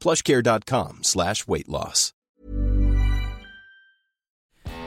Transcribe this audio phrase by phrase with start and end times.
[0.00, 2.12] plushcare.com slash weight loss.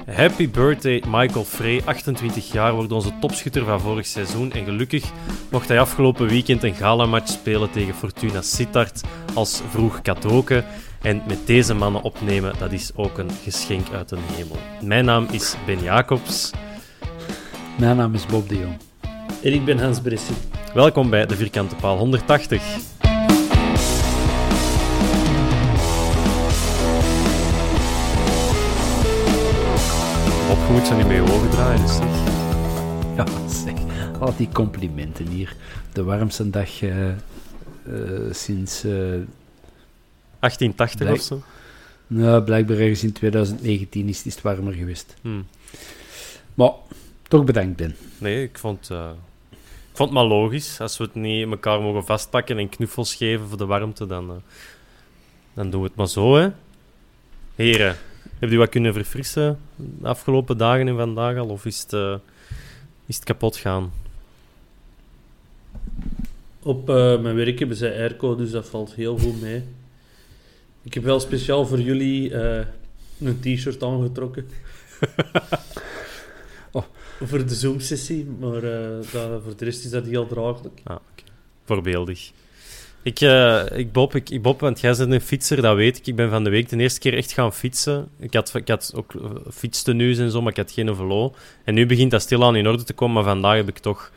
[0.05, 4.51] Happy birthday Michael Frey, 28 jaar, wordt onze topschutter van vorig seizoen.
[4.51, 5.11] En gelukkig
[5.51, 9.01] mocht hij afgelopen weekend een galamatch spelen tegen Fortuna Sittard
[9.33, 10.63] als vroeg cadeauke.
[11.01, 14.57] En met deze mannen opnemen, dat is ook een geschenk uit de hemel.
[14.81, 16.51] Mijn naam is Ben Jacobs.
[17.79, 18.77] Mijn naam is Bob de Jong.
[19.43, 20.35] En ik ben Hans Bressie.
[20.73, 22.92] Welkom bij de Vierkante Paal 180.
[30.73, 32.07] Je moet ze niet mee ogen draaien, dus zeg.
[33.17, 33.73] Ja, zeg.
[34.19, 35.55] Al die complimenten hier.
[35.91, 37.15] De warmste dag eh, eh,
[38.31, 38.83] sinds...
[38.83, 38.91] eh,
[40.39, 41.41] 1880 Blijk- of zo.
[42.07, 45.15] nou, blijkbaar ergens in 2019 is het warmer geweest.
[45.21, 45.47] Hmm.
[46.53, 46.71] Maar
[47.27, 47.95] toch bedankt, Ben.
[48.17, 49.09] Nee, ik vond, eh,
[49.51, 49.57] ik
[49.97, 50.79] vond het maar logisch.
[50.79, 54.35] Als we het niet elkaar mogen vastpakken en knuffels geven voor de warmte, dan, eh,
[55.53, 56.49] dan doen we het maar zo, hè.
[57.55, 57.95] Heren,
[58.43, 61.47] hebben u wat kunnen verfrissen de afgelopen dagen en vandaag al?
[61.47, 62.15] Of is het, eh,
[63.05, 63.91] is het kapot gaan?
[66.63, 69.63] Op eh, mijn werk hebben zij airco, dus dat valt heel goed mee.
[70.81, 72.65] Ik heb wel speciaal voor jullie eh,
[73.19, 74.45] een t-shirt aangetrokken.
[76.75, 76.83] Oh.
[77.23, 78.61] Voor de Zoom-sessie, maar
[79.11, 80.81] dat, voor de rest is dat heel draaglijk.
[80.83, 80.95] Ah.
[81.63, 82.31] Voorbeeldig.
[83.03, 86.07] Ik, eh, ik, Bob, ik, ik, Bob, want jij bent een fietser, dat weet ik.
[86.07, 88.07] Ik ben van de week de eerste keer echt gaan fietsen.
[88.19, 89.21] Ik had, ik had ook uh,
[89.51, 91.33] fietstenues en zo, maar ik had geen velo.
[91.63, 94.11] En nu begint dat stilaan in orde te komen, maar vandaag heb ik toch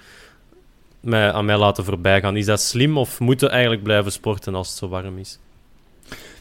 [1.01, 2.37] mij, aan mij laten voorbijgaan.
[2.37, 5.39] Is dat slim of moeten we eigenlijk blijven sporten als het zo warm is?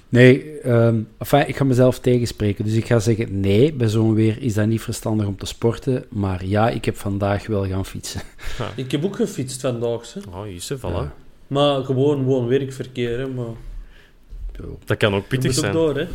[0.09, 2.65] Nee, ehm, enfin, ik ga mezelf tegenspreken.
[2.65, 6.05] Dus ik ga zeggen, nee, bij zo'n weer is dat niet verstandig om te sporten.
[6.09, 8.21] Maar ja, ik heb vandaag wel gaan fietsen.
[8.75, 10.19] Ik heb ook gefietst vandaag, hè.
[10.29, 10.81] Oh, hier ze, voilà.
[10.81, 11.13] Ja.
[11.47, 13.19] Maar gewoon, gewoon werkverkeer.
[13.19, 13.53] Hè, maar.
[14.85, 15.73] Dat kan ook pittig ook zijn.
[15.73, 16.07] door, hè.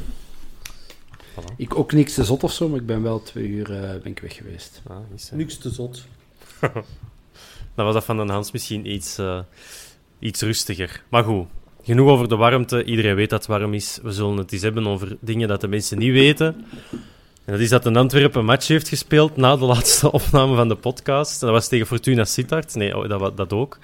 [1.57, 4.11] Ik ook niks te zot of zo, maar ik ben wel twee uur eh, ben
[4.13, 4.83] ik weg geweest.
[4.87, 5.37] Ah, ze.
[5.37, 6.05] Niks te zot.
[7.75, 9.41] Dan was dat van de Hans misschien iets, eh,
[10.19, 11.03] iets rustiger.
[11.09, 11.47] Maar goed,
[11.83, 12.85] genoeg over de warmte.
[12.85, 13.99] Iedereen weet dat het warm is.
[14.03, 16.67] We zullen het eens hebben over dingen dat de mensen niet weten.
[17.51, 20.69] En dat is dat een Antwerpen een match heeft gespeeld na de laatste opname van
[20.69, 21.41] de podcast.
[21.41, 22.75] Dat was tegen Fortuna Sittard.
[22.75, 23.79] Nee, oh, dat, dat ook.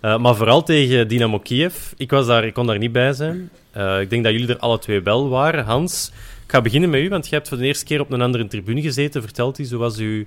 [0.00, 1.92] Eh, maar vooral tegen Dynamo Kiev.
[1.96, 3.50] Ik, was daar, ik kon daar niet bij zijn.
[3.70, 5.64] Eh, ik denk dat jullie er alle twee wel waren.
[5.64, 6.12] Hans,
[6.44, 8.46] ik ga beginnen met u, want jij hebt voor de eerste keer op een andere
[8.46, 9.22] tribune gezeten.
[9.22, 10.24] Vertelt eens, hoe was uw,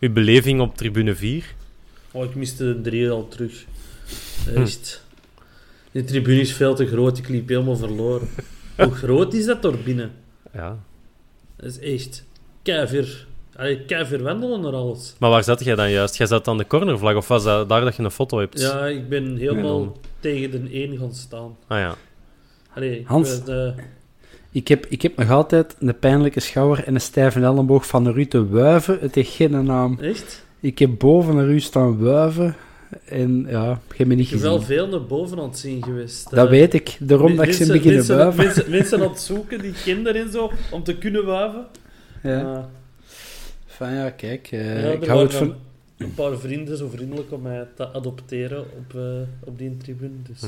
[0.00, 1.54] uw beleving op tribune 4?
[2.10, 3.64] Oh, ik miste de drie al terug.
[4.44, 4.60] Hm.
[4.60, 5.04] Echt.
[5.92, 8.28] Die tribune is veel te groot, ik liep helemaal verloren.
[8.76, 10.12] Hoe groot is dat door binnen?
[10.52, 10.78] Ja,
[11.56, 12.25] Dat is echt
[12.66, 13.26] keivir.
[13.56, 15.14] Allee, keivir wandelen naar alles.
[15.18, 16.16] Maar waar zat jij dan juist?
[16.16, 18.60] Jij zat aan de cornervlag, of was dat daar dat je een foto hebt?
[18.60, 19.88] Ja, ik ben helemaal Ja.
[20.20, 21.56] tegen de één gaan staan.
[21.66, 21.94] Ah ja.
[22.74, 23.42] Allee, ik Hans.
[23.44, 23.82] ben, eh,
[24.52, 28.16] Ik heb, ik heb nog altijd een pijnlijke schouder en een stijve elleboog van naar
[28.16, 28.98] u te wuiven.
[29.00, 29.98] Het heeft geen naam.
[30.00, 30.44] echt?
[30.60, 32.56] Ik heb boven naar u staan wuiven.
[33.04, 34.76] En ja, je hebt me niet Ik ben wel gezien.
[34.76, 36.30] veel naar boven aan het zien geweest.
[36.30, 36.50] Dat eh.
[36.50, 36.96] weet ik.
[37.00, 38.44] Daarom dat ik ze beginnen mensen, wuiven.
[38.44, 41.66] Mensen, mensen aan het zoeken, die kinderen en zo, om te kunnen wuiven.
[42.22, 42.40] Ja.
[42.54, 42.64] Ah,
[43.66, 44.48] Van ja, kijk.
[44.50, 45.54] eh, ja, ik hou het van...
[45.96, 49.02] Een paar vrienden zo vriendelijk om mij te adopteren op, eh,
[49.48, 50.22] op die tribune.
[50.28, 50.40] Dus.
[50.40, 50.46] Hm.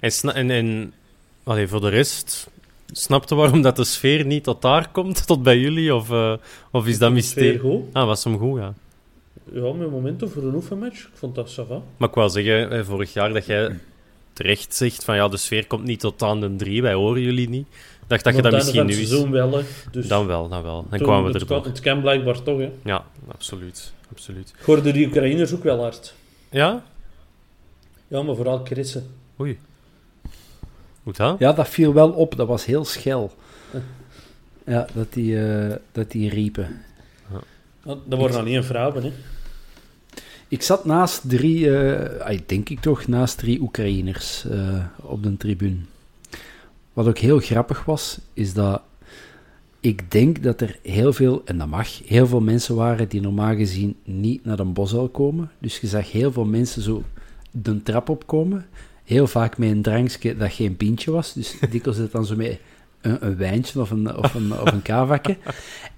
[0.00, 0.92] En, sna- en, en
[1.42, 2.48] allee, voor de rest,
[2.92, 5.94] Snapte waarom dat de sfeer niet tot daar komt, tot bij jullie?
[5.94, 6.32] Of, eh,
[6.70, 7.58] of is dat Sfeer mysterie?
[7.58, 7.82] goed.
[7.92, 8.74] Ah, was hem goed, ja.
[9.52, 10.98] Ja, met momenten voor een oefenmatch.
[11.04, 11.80] Ik vond dat ça va.
[11.96, 13.78] Maar ik wou zeggen, vorig jaar dat jij
[14.32, 17.48] terecht zegt van ja, de sfeer komt niet tot aan de drie, wij horen jullie
[17.48, 17.66] niet.
[18.06, 18.96] Dacht dat je dat misschien nu is.
[18.96, 19.62] seizoen wel.
[19.90, 20.86] Dus Dan wel, dan wel.
[20.90, 21.64] Dan kwamen we het, er door.
[21.64, 22.70] het kan blijkbaar toch, hè.
[22.84, 23.92] Ja, absoluut.
[24.10, 24.52] absoluut.
[24.58, 26.14] Ik hoorde die Oekraïners ook wel hard.
[26.50, 26.82] Ja?
[28.08, 29.06] Ja, maar vooral Christen.
[29.40, 29.58] Oei.
[31.02, 31.34] Goed hè?
[31.38, 32.36] Ja, dat viel wel op.
[32.36, 33.32] Dat was heel schel.
[34.66, 36.82] Ja, dat die, eh, dat die riepen.
[37.84, 39.12] Dat dat worden dan niet een vrouwen, hè.
[40.48, 45.36] Ik zat naast drie, eh, ah, denk ik toch, naast drie Oekraïners eh, op de
[45.36, 45.76] tribune.
[46.96, 48.82] Wat ook heel grappig was, is dat
[49.80, 53.54] ik denk dat er heel veel, en dat mag, heel veel mensen waren die normaal
[53.54, 55.50] gezien niet naar een bosel komen.
[55.58, 57.02] Dus je zag heel veel mensen zo
[57.50, 58.66] de trap opkomen.
[59.04, 61.32] Heel vaak met een drankje dat geen pintje was.
[61.32, 62.58] Dus dikwijls het dan zo met
[63.00, 65.36] een, een wijntje of een, of een, of een kavakje.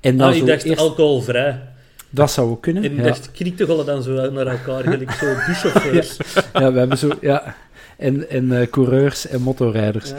[0.01, 1.69] En dan Ah, ik dacht eerst, alcoholvrij.
[2.11, 2.83] dat zou ook kunnen.
[2.83, 3.03] En ja.
[3.03, 6.17] dacht, kniktegollen dan zo naar elkaar, gelijk zo buschauffeurs.
[6.53, 7.55] Ja, we hebben zo, ja.
[7.97, 10.11] En, en eh, coureurs en motorrijders.
[10.11, 10.17] Ja.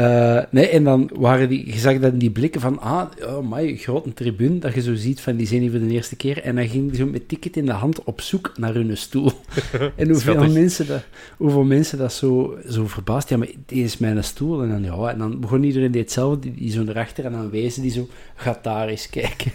[0.00, 3.76] Eh, nee, en dan waren die, je zag dan die blikken van, ah, oh my,
[3.76, 6.42] grote tribune, dat je zo ziet van, die hier voor de eerste keer.
[6.42, 9.32] En dan ging die zo met ticket in de hand op zoek naar hun stoel.
[9.96, 10.52] en hoeveel Schattig.
[10.52, 11.02] mensen, dat,
[11.36, 14.62] hoeveel mensen dat zo, zo verbaasd, ja, maar dit is mijn stoel.
[14.62, 17.50] En dan, ja, en dan begon iedereen deed hetzelfde, die, die zo erachter, en dan
[17.50, 19.52] wezen die zo, gaat daar eens kijken.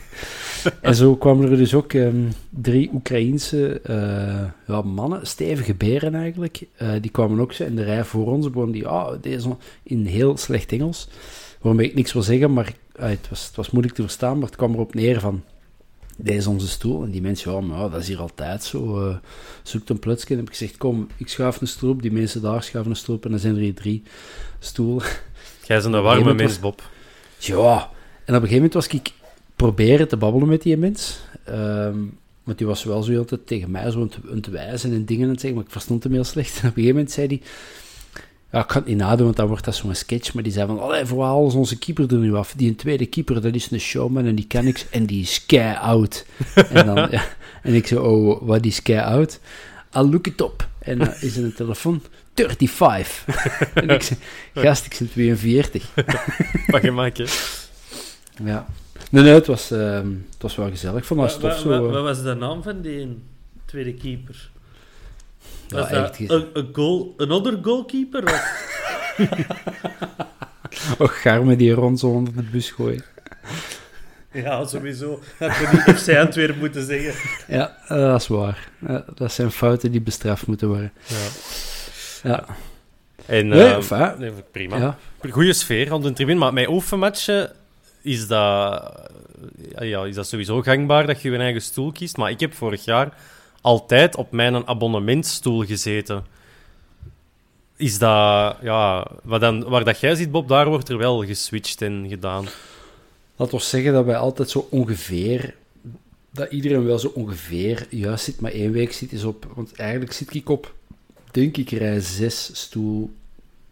[0.81, 6.61] en zo kwamen er dus ook ehm, drie Oekraïense eh, ja, mannen, stevige beren eigenlijk,
[6.75, 10.05] eh, die kwamen ook zo in de rij voor ons, begonnen die, ah, deze in
[10.05, 11.07] heel slecht Engels,
[11.61, 14.47] waarmee ik niks wil zeggen, maar ah, het, was, het was moeilijk te verstaan, maar
[14.47, 15.43] het kwam erop neer van,
[16.17, 17.03] deze is onze stoel.
[17.03, 19.07] En die mensen, ja, maar ja, dat is hier altijd zo.
[19.07, 19.15] eh
[19.63, 20.29] zoekt een plutsje.
[20.29, 22.01] En heb ik gezegd, kom, ik schuif een stoel op.
[22.01, 23.25] Die mensen daar schuiven een stoel op.
[23.25, 24.03] En dan zijn er hier drie
[24.59, 25.03] stoelen.
[25.67, 26.81] Jij bent een warme mens, Bob.
[27.37, 27.89] Ja.
[28.25, 29.11] En op een gegeven moment was ik
[29.55, 31.19] proberen te babbelen met die mens.
[31.43, 31.99] Ehm,
[32.43, 35.05] want die was wel zo heel de tijd tegen mij zo aan het, wijzen en
[35.05, 36.53] dingen aan het zeggen, maar ik verstond hem heel slecht.
[36.59, 37.41] En op een gegeven moment zei hij...
[38.51, 40.33] Ja, ik kan het niet nadoen, want dan wordt dat zo'n sketch.
[40.33, 42.53] Maar die zei van, allee, voor alles onze keeper er nu af.
[42.57, 44.85] Die een tweede keeper, dat is een showman en die ken ik.
[44.91, 46.25] En die is kei oud.
[46.69, 47.23] en, dan, ja,
[47.61, 49.39] en ik zei, oh, wat is kei oud?
[49.95, 50.67] I'll look it up.
[50.79, 52.01] En dan is er een telefoon.
[52.35, 53.25] 35.
[53.73, 54.19] en ik zei,
[54.53, 55.91] gast, ik ben 42.
[56.67, 57.25] Wat gemak, hè?
[58.43, 58.67] Ja.
[59.11, 61.07] Nee, nee, het was, ehm, het was wel gezellig.
[61.07, 61.69] Wat, tof wat, zo.
[61.81, 62.01] wat eh.
[62.01, 63.23] was de naam van die
[63.65, 64.49] tweede keeper?
[65.67, 68.23] Ja, Was echt dat een, een goal, een ander goalkeeper?
[70.99, 73.03] Och, Garme die rond zo onder de bus gooien.
[74.33, 75.19] ja, sowieso.
[75.39, 77.29] Dat had je niet FC Antwerpen moeten zeggen.
[77.47, 78.69] Ja, dat is waar.
[78.87, 80.91] Ja, dat zijn fouten die bestraft moeten worden.
[81.05, 81.15] Ja.
[82.29, 82.45] Ja.
[83.25, 84.77] En, Nee, eh, enfin, nee, prima.
[84.77, 84.97] ja.
[85.29, 87.51] Goeie sfeer op de tribune, maar met oefenmatchen
[88.05, 88.93] is dat,
[89.75, 92.17] eh, ja, is dat sowieso gangbaar dat je je eigen stoel kiest.
[92.17, 93.17] Maar ik heb vorig jaar
[93.61, 96.25] altijd op mijn abonnementstoel gezeten.
[97.75, 102.05] Is dat, ja, dan, waar dat jij zit, Bob, daar wordt er wel geswitcht en
[102.09, 102.45] gedaan.
[103.35, 105.55] Laat ons zeggen dat wij altijd zo ongeveer...
[106.31, 109.47] Dat iedereen wel zo ongeveer juist zit, maar één week zit is op...
[109.55, 110.73] Want eigenlijk zit ik op,
[111.31, 113.13] denk ik, rij 6, stoel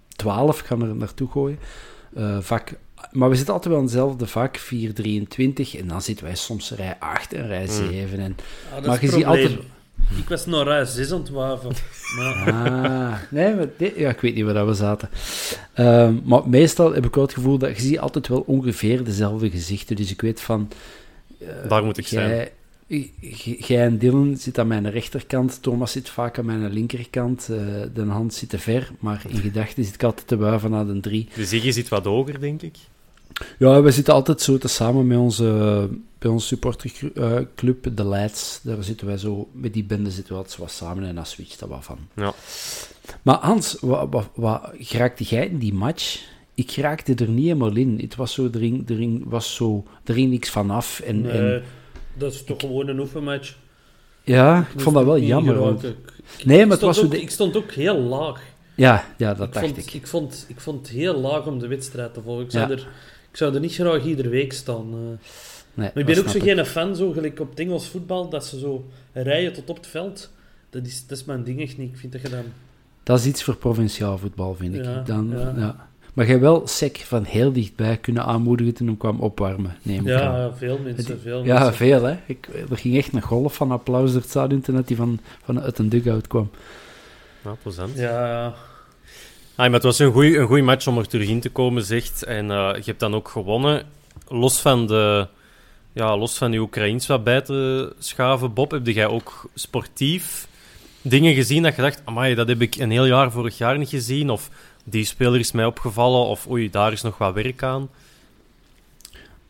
[0.08, 0.60] 12.
[0.60, 1.60] Ik ga er naartoe gooien.
[2.16, 2.74] Eh, vak...
[3.14, 5.76] Maar we zitten altijd wel in hetzelfde vak, 423.
[5.76, 8.20] En dan zitten wij soms rij 8 en rij 7.
[8.20, 8.36] En...
[8.70, 9.46] Ah, dat Maar is je het ziet probleem.
[9.48, 9.68] altijd...
[10.18, 11.72] Ik was naar rij 6 aan het waven.
[12.18, 15.10] Maar Ah, nee, maar dit- ja, ik weet niet waar we zaten.
[15.74, 19.50] Ehm, maar meestal heb ik wel het gevoel dat je ziet altijd wel ongeveer dezelfde
[19.50, 19.96] gezichten.
[19.96, 20.70] Dus ik weet van...
[21.40, 22.48] eh, Daar moet ik zijn.
[22.88, 27.58] jij, en Dylan zit aan mijn rechterkant, Thomas zit vaak aan mijn linkerkant, eh
[27.94, 31.00] de hand zit te ver, maar in gedachten zit ik altijd te wuiven naar de
[31.00, 31.28] drie.
[31.36, 32.76] De Ziggy zit wat hoger, denk ik.
[33.60, 38.60] Ja, we zitten altijd zo te samen met onze, bij onze supporterclub, de Leids.
[38.64, 41.26] Daar zitten wij zo, met die bende zitten we altijd zo wat samen en dan
[41.26, 41.98] switcht dat wat van.
[42.16, 42.34] Ja.
[43.22, 46.32] Maar Hans, wat, wat, wat geraakte jij in die match?
[46.54, 47.98] Ik raakte er niet helemaal in.
[48.02, 51.00] Het was zo, er ging, er ging, was zo, er ging niks vanaf.
[51.00, 51.64] En, nee, en,
[52.18, 53.56] dat is toch gewoon een oefenmatch.
[54.24, 55.56] ja, ik Dus vond dat wel jammer.
[55.56, 55.82] geraakt.
[55.82, 58.00] want- Ik- Nee, ik maar het stond was zo ook, de- Ik stond ook heel
[58.00, 58.42] laag.
[58.76, 59.94] ja, ja, dat ik, dacht vond, ik.
[59.94, 60.08] ik.
[60.08, 62.44] vond, ik vond het heel laag om de wedstrijd te volgen.
[62.46, 62.72] Ik zou, Ja.
[62.74, 62.88] er,
[63.34, 64.86] ik zou er niet graag iedere week staan.
[64.94, 64.98] eh.
[65.76, 66.44] Nee, Maar ik ben ook zo ik.
[66.44, 69.88] geen fan, zo gelijk op het Engels voetbal, dat ze zo rijden tot op het
[69.88, 70.32] veld.
[70.70, 71.90] Dat is, dat is mijn ding echt niet.
[71.92, 72.44] Ik vind dat je dan...
[73.04, 74.84] Dat is iets voor provinciaal voetbal, vind ik.
[74.84, 75.54] Ja, Dan, ja.
[75.58, 75.88] ja.
[76.14, 80.14] Maar jij wel sec van heel dichtbij kunnen aanmoedigen toen hem kwam opwarmen, neem ik
[80.14, 80.40] aan.
[80.40, 81.74] Ja, veel mensen, veel Ja, mensen.
[81.74, 82.18] veel hè.
[82.26, 85.62] Ik, er ging echt een golf van applaus door het stadion toen hij van, van
[85.62, 86.50] uit een dugout kwam.
[87.44, 87.98] Ja, plezant.
[87.98, 88.54] Ja,
[89.56, 92.24] maar het was een goede een goeie match om er terug in te komen, zegt.
[92.24, 93.84] En eh, je hebt dan ook gewonnen.
[94.28, 95.28] Los van de...
[95.94, 100.48] Ja, los van die Oekraïns wat bij te schaven, Bob, heb jij ook sportief
[101.04, 103.90] dingen gezien dat je dacht, amai, dat heb ik een heel jaar vorig jaar niet
[103.90, 104.50] gezien, of
[104.84, 107.90] die speler is mij opgevallen, of oei, daar is nog wat werk aan?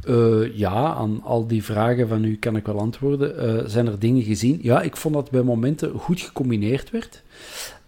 [0.06, 3.38] Eh, ja, aan al die vragen van u kan ik wel antwoorden.
[3.38, 4.60] Eh, zijn er dingen gezien?
[4.62, 7.24] Ja, ik vond dat bij momenten goed gecombineerd werd.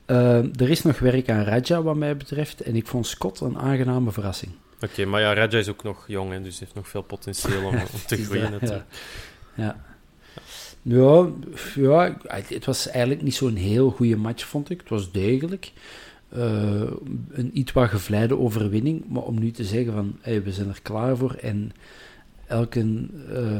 [0.05, 2.61] Eh, er is nog werk aan Raja, wat mij betreft.
[2.61, 4.51] En ik vond Scott een aangename verrassing.
[4.79, 7.75] Oké, maar ja, Raja is ook nog jong, hè, dus heeft nog veel potentieel om,
[7.75, 8.59] om te groeien.
[8.61, 8.85] ja.
[9.55, 9.83] ja.
[10.81, 11.27] Ja,
[11.75, 14.79] ja, het was eigenlijk niet zo'n heel goede match, vond ik.
[14.79, 15.71] Het was degelijk.
[16.29, 19.03] een iets wat gevleide overwinning.
[19.09, 21.71] Maar om nu te zeggen van, hey, we zijn er klaar voor en
[22.47, 23.57] elke uh,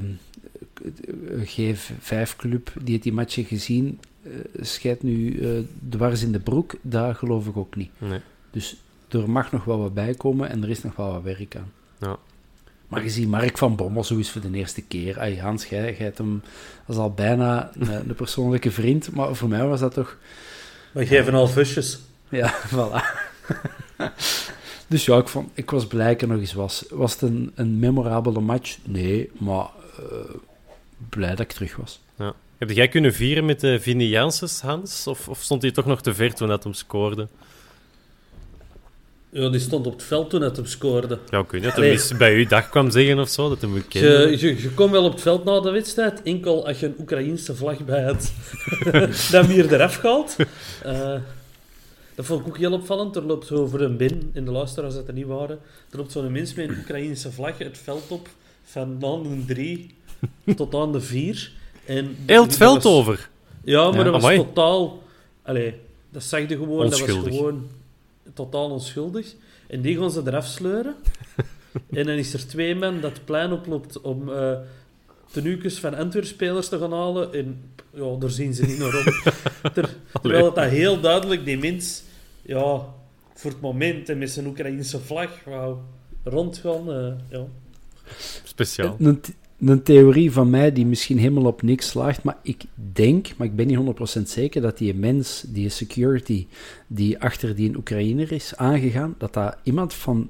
[1.43, 3.99] G5-club die het die match heeft gezien,
[4.59, 6.75] scheidt nu uh, dwars in de broek.
[6.81, 7.91] Daar geloof ik ook niet.
[7.97, 8.19] Nee.
[8.51, 8.75] Dus
[9.09, 11.71] er mag nog wel wat bij komen en er is nog wel wat werk aan.
[11.99, 12.17] Ja.
[12.87, 15.19] Maar je ziet Mark van Bommel zo eens voor de eerste keer.
[15.19, 16.41] Ay, Hans, jij, jij hebt hem
[16.85, 20.17] als al bijna een, een, persoonlijke vriend, maar voor mij was dat toch...
[20.91, 21.99] We geven al fusjes.
[22.29, 23.03] Ja, voilà.
[24.87, 26.85] Dus ja, ik, vond, ik was blij dat er nog eens was.
[26.89, 28.77] Was het een, een memorabele match?
[28.83, 30.35] Nee, maar uh,
[31.09, 32.01] blij dat ik terug was.
[32.15, 32.33] Ja.
[32.57, 35.07] Heb jij kunnen vieren met de Vinnie Janssens, Hans?
[35.07, 37.27] Of, of stond hij toch nog te ver toen dat hem scoorde?
[39.29, 41.19] Ja, die stond op het veld toen het hem scoorde.
[41.29, 41.75] Ja, kun je dat
[42.09, 43.49] hem bij u dag kwam zeggen of zo?
[43.49, 46.79] Dat hem je, je, je komt wel op het veld na de wedstrijd, enkel als
[46.79, 48.31] je een Oekraïense vlag bij had.
[49.31, 50.35] dat hier eraf gehaald.
[50.85, 51.15] Uh,
[52.15, 53.15] dat vond ik ook heel opvallend.
[53.15, 55.59] Er loopt zo voor een bin, in de luisteraars dat er niet waren,
[55.91, 58.29] er loopt zo'n mens met een Oekraïnse vlag het veld op,
[58.63, 59.95] van aan de drie
[60.55, 61.51] tot aan de vier.
[61.85, 63.29] En heel het veld over?
[63.63, 65.03] Ja, maar dat was totaal...
[65.41, 65.73] Allee,
[66.09, 66.89] dat zag je gewoon.
[66.89, 67.67] Dat was gewoon
[68.33, 69.35] totaal onschuldig.
[69.67, 70.95] En die gaan ze eraf sleuren.
[71.89, 74.51] en dan is er twee men dat het plein oploopt om uh,
[75.31, 77.33] tenuukes van Antwerp-spelers te gaan halen.
[77.33, 77.61] En
[77.93, 79.03] ja, daar zien ze niet naar om.
[79.73, 79.89] Ter,
[80.21, 82.03] terwijl dat heel duidelijk die mens
[82.41, 82.85] ja,
[83.33, 85.77] voor het moment en met zijn Oekraïnse vlag wou
[86.23, 86.89] rondgaan.
[86.89, 87.45] Uh, ja.
[88.43, 88.95] Speciaal.
[88.99, 89.21] Een,
[89.59, 93.55] een, theorie van mij die misschien helemaal op niks slaagt, maar ik denk, maar ik
[93.55, 96.47] ben niet 100% zeker, dat die mens, die security,
[96.87, 100.29] die achter die Oekraïner is aangegaan, dat dat iemand van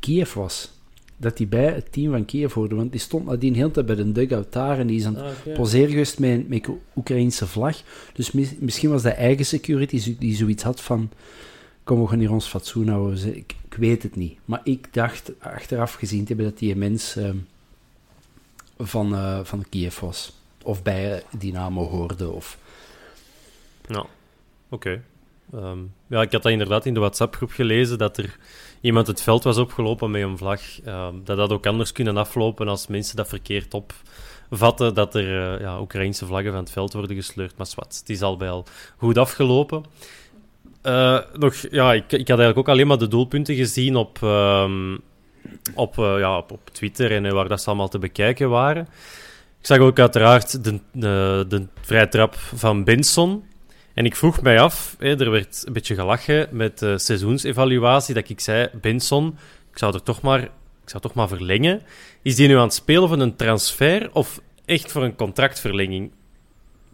[0.00, 0.74] Kiev was
[1.16, 2.74] dat hij bij het team van Kiev hoorde.
[2.74, 5.24] Want die stond nadien heel tijd bij de dugout daar en die is aan het
[5.24, 7.82] ah, poseren geweest met, met Oekraïnse vlag.
[8.12, 11.10] Dus misschien was dat eigen security die zoiets had van...
[11.84, 13.36] Kom, we gaan hier ons fatsoen houden.
[13.36, 14.38] Ik, ik weet het niet.
[14.44, 17.30] Maar ik dacht, achteraf gezien te hebben, dat die mens uh,
[18.78, 20.32] van, uh, van Kiev was.
[20.62, 22.30] Of bij Dynamo hoorde.
[22.30, 22.58] Of...
[23.86, 24.06] Nou,
[24.68, 25.02] oké.
[25.54, 28.36] Um, ja, ik had dat inderdaad in de WhatsApp-groep gelezen, dat er
[28.80, 32.68] iemand het veld was opgelopen met een vlag, uh, dat dat ook anders kunnen aflopen
[32.68, 37.16] als mensen dat verkeerd opvatten, dat er uh, ja, Oekraïnse vlaggen van het veld worden
[37.16, 37.56] gesleurd.
[37.56, 38.66] Maar zwart, het is al bij al
[38.96, 39.84] goed afgelopen.
[40.82, 44.96] Uh, nog, ja, ik, ik, had eigenlijk ook alleen maar de doelpunten gezien op, ehm,
[45.74, 48.82] op, eh, ja, op, Twitter en waar dat ze allemaal te bekijken waren.
[49.60, 53.44] Ik zag ook uiteraard de, de, de vrije trap van Benson.
[53.94, 58.28] En ik vroeg mij af, hè, er werd een beetje gelachen met de seizoensevaluatie, dat
[58.28, 59.38] ik zei, Benson,
[59.70, 60.40] ik zou er toch maar,
[60.82, 61.82] ik zou toch maar verlengen.
[62.22, 66.10] Is die nu aan het spelen voor een transfer of echt voor een contractverlenging?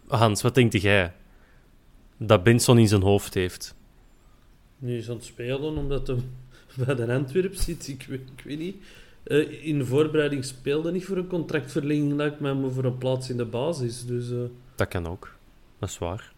[0.07, 1.13] Hans, wat denkt jij
[2.17, 3.75] dat Benson in zijn hoofd heeft?
[4.77, 6.17] Nu is aan het spelen omdat hij
[6.85, 8.75] bij de Antwerp zit, ik weet, ik weet niet.
[9.27, 13.37] Uh, in de voorbereiding speelde niet voor een contractverlenging, lijkt maar voor een plaats in
[13.37, 14.05] de basis.
[14.05, 14.39] Dus, uh...
[14.75, 15.35] Dat kan ook,
[15.79, 16.31] dat is waar.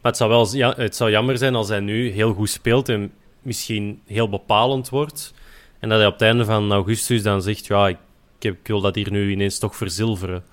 [0.00, 2.88] Maar het zou, wel, ja, het zou jammer zijn als hij nu heel goed speelt
[2.88, 3.12] en
[3.42, 5.34] misschien heel bepalend wordt.
[5.78, 7.98] En dat hij op het einde van augustus dan zegt: Ja, ik,
[8.38, 10.44] ik wil dat hier nu ineens toch verzilveren.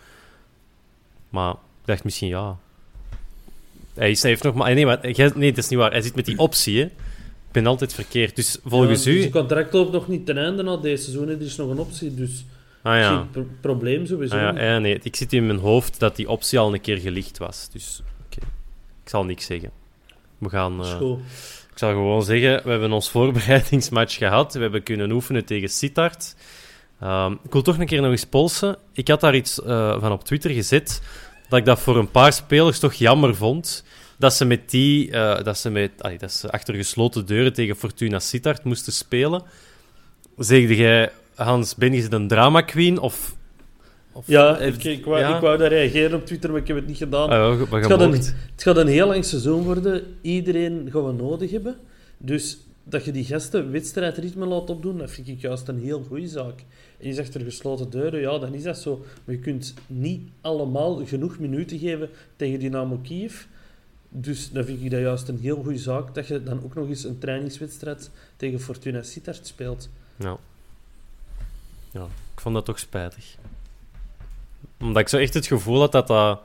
[1.29, 2.57] Maar ik dacht misschien ja.
[3.93, 4.73] Hij, is, hij heeft nog maar.
[4.73, 4.99] Nee, maar,
[5.35, 5.91] nee, dat is niet waar.
[5.91, 6.79] Hij zit met die optie.
[6.79, 6.89] Hè.
[7.51, 8.35] Ik ben altijd verkeerd.
[8.35, 9.19] Dus volgens ja, u.
[9.19, 11.29] Zijn contract loopt nog niet ten einde na deze seizoen.
[11.29, 12.13] Er is nog een optie.
[12.13, 12.45] Dus.
[12.81, 13.27] Ah, ja.
[13.33, 14.35] Geen probleem sowieso.
[14.35, 16.97] Ah, ja, ja, nee, ik zit in mijn hoofd dat die optie al een keer
[16.97, 17.69] gelicht was.
[17.71, 18.01] Dus
[19.03, 19.71] ik zal niks zeggen.
[20.37, 20.81] We gaan...
[20.81, 21.01] Uh,
[21.71, 24.53] ik zal gewoon zeggen, we hebben ons voorbereidingsmatch gehad.
[24.53, 26.35] We hebben kunnen oefenen tegen Sittard.
[27.03, 28.77] Um, ik wil toch een keer nog eens polsen.
[28.93, 31.01] Ik had daar iets uh, van op Twitter gezet,
[31.49, 33.85] dat ik dat voor een paar spelers toch jammer vond,
[34.21, 35.07] dat ze met die...
[35.07, 39.43] Uh, dat, ze met, allee, dat ze achter gesloten deuren tegen Fortuna Sittard moesten spelen.
[40.37, 43.35] Zegde jij, Hans, ben je een drama queen of
[44.25, 46.97] ja, ik, ik, wou, ik wou daar reageren op Twitter, maar ik heb het niet
[46.97, 47.29] gedaan.
[47.29, 50.03] Ah, het, gaat een, het, gaat een, heel lang seizoen worden.
[50.21, 51.77] Iedereen gaan we nodig hebben.
[52.17, 56.27] Dus dat je die gasten wedstrijdritme laat opdoen, dat vind ik juist een heel goede
[56.27, 56.63] zaak.
[56.99, 59.05] En je zegt er gesloten deuren, ja, dan is dat zo.
[59.25, 63.43] Maar je kunt niet allemaal genoeg minuten geven tegen Dynamo Kiev.
[64.13, 66.87] Dus dan vind ik dat juist een heel goede zaak, dat je dan ook nog
[66.87, 69.89] eens een trainingswedstrijd tegen Fortuna Sittard speelt.
[70.15, 70.37] Ja.
[71.91, 72.03] Ja,
[72.33, 73.35] ik vond dat toch spijtig.
[74.79, 76.41] Omdat ik zo echt het gevoel had dat dat,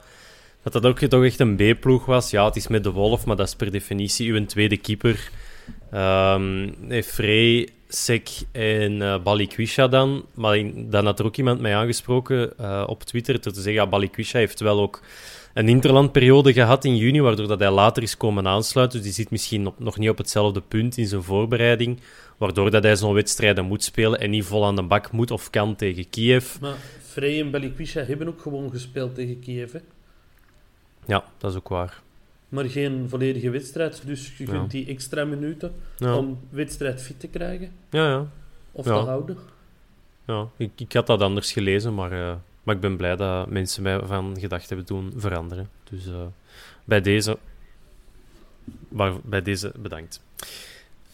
[0.62, 2.30] dat, dat ook toch echt een B-ploeg was.
[2.30, 5.30] Ja, het is met de Wolf, maar dat is per definitie uw tweede keeper.
[5.94, 10.24] Um, Frey, Sek en uh, dan.
[10.34, 14.38] Maar dan had er ook iemand mij aangesproken uh, op Twitter te zeggen, ja, Balikwisha
[14.38, 15.02] heeft wel ook
[15.56, 18.98] een interlandperiode gehad in juni, waardoor dat hij later is komen aansluiten.
[18.98, 22.00] Dus die zit misschien nog niet op hetzelfde punt in zijn voorbereiding,
[22.36, 25.50] waardoor dat hij zo'n wedstrijden moet spelen en niet vol aan de bak moet of
[25.50, 26.58] kan tegen Kiev.
[26.60, 29.78] Maar Frey en Balikwisha hebben ook gewoon gespeeld tegen Kiev, hè?
[31.06, 32.02] Ja, dat is ook waar.
[32.48, 37.70] Maar geen volledige wedstrijd, dus je kunt die extra minuten om wedstrijd fit te krijgen.
[37.90, 38.26] Ja, ja.
[38.72, 39.36] Of te houden.
[40.26, 42.12] Ja, ik, ik had dat anders gelezen, maar...
[42.12, 42.34] Uh...
[42.66, 45.68] Maar ik ben blij dat mensen mij van gedacht hebben doen veranderen.
[45.90, 46.14] Dus uh,
[46.84, 47.38] bij deze...
[48.88, 50.20] Maar bij deze bedankt.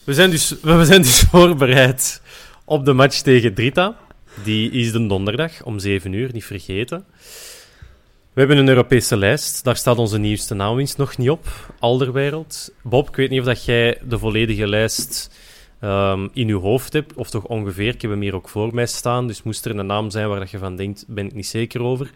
[0.04, 2.22] We zijn, dus, we zijn dus voorbereid
[2.64, 3.96] op de match tegen Drita.
[4.44, 7.04] Die is de donderdag om 7 uur, niet vergeten.
[8.32, 9.64] We hebben een Europese lijst.
[9.64, 11.74] Daar staat onze nieuwste naamwinst nog niet op.
[11.78, 12.74] Alderwereld.
[12.82, 15.30] Bob, ik weet niet of dat jij de volledige lijst
[15.84, 17.94] um, in je hoofd hebt, of toch ongeveer.
[17.94, 20.38] Ik heb hem hier ook voor mij staan, dus moest er een naam zijn waar
[20.38, 22.10] dat je van denkt, ben ik niet zeker over.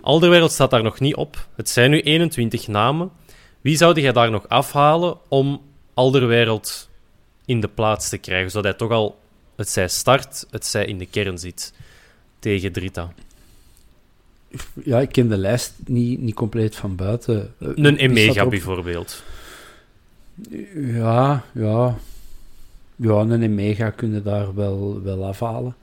[0.00, 1.46] Alderwereld staat daar nog niet op.
[1.56, 3.10] Het zijn nu 21 namen.
[3.60, 5.60] Wie zou jij daar nog afhalen om
[5.94, 6.88] Alderwereld
[7.44, 9.18] in de plaats te krijgen, zodat hij toch al,
[9.56, 11.72] het zij start, het zij in de kern zit
[12.38, 13.12] tegen Drita?
[14.84, 17.54] Ja, ik ken de lijst niet, niet compleet van buiten.
[17.58, 19.22] Een Emega bijvoorbeeld.
[20.74, 21.96] Ja, ja.
[22.96, 25.76] Ja, een mega kunnen daar wel, wel afhalen.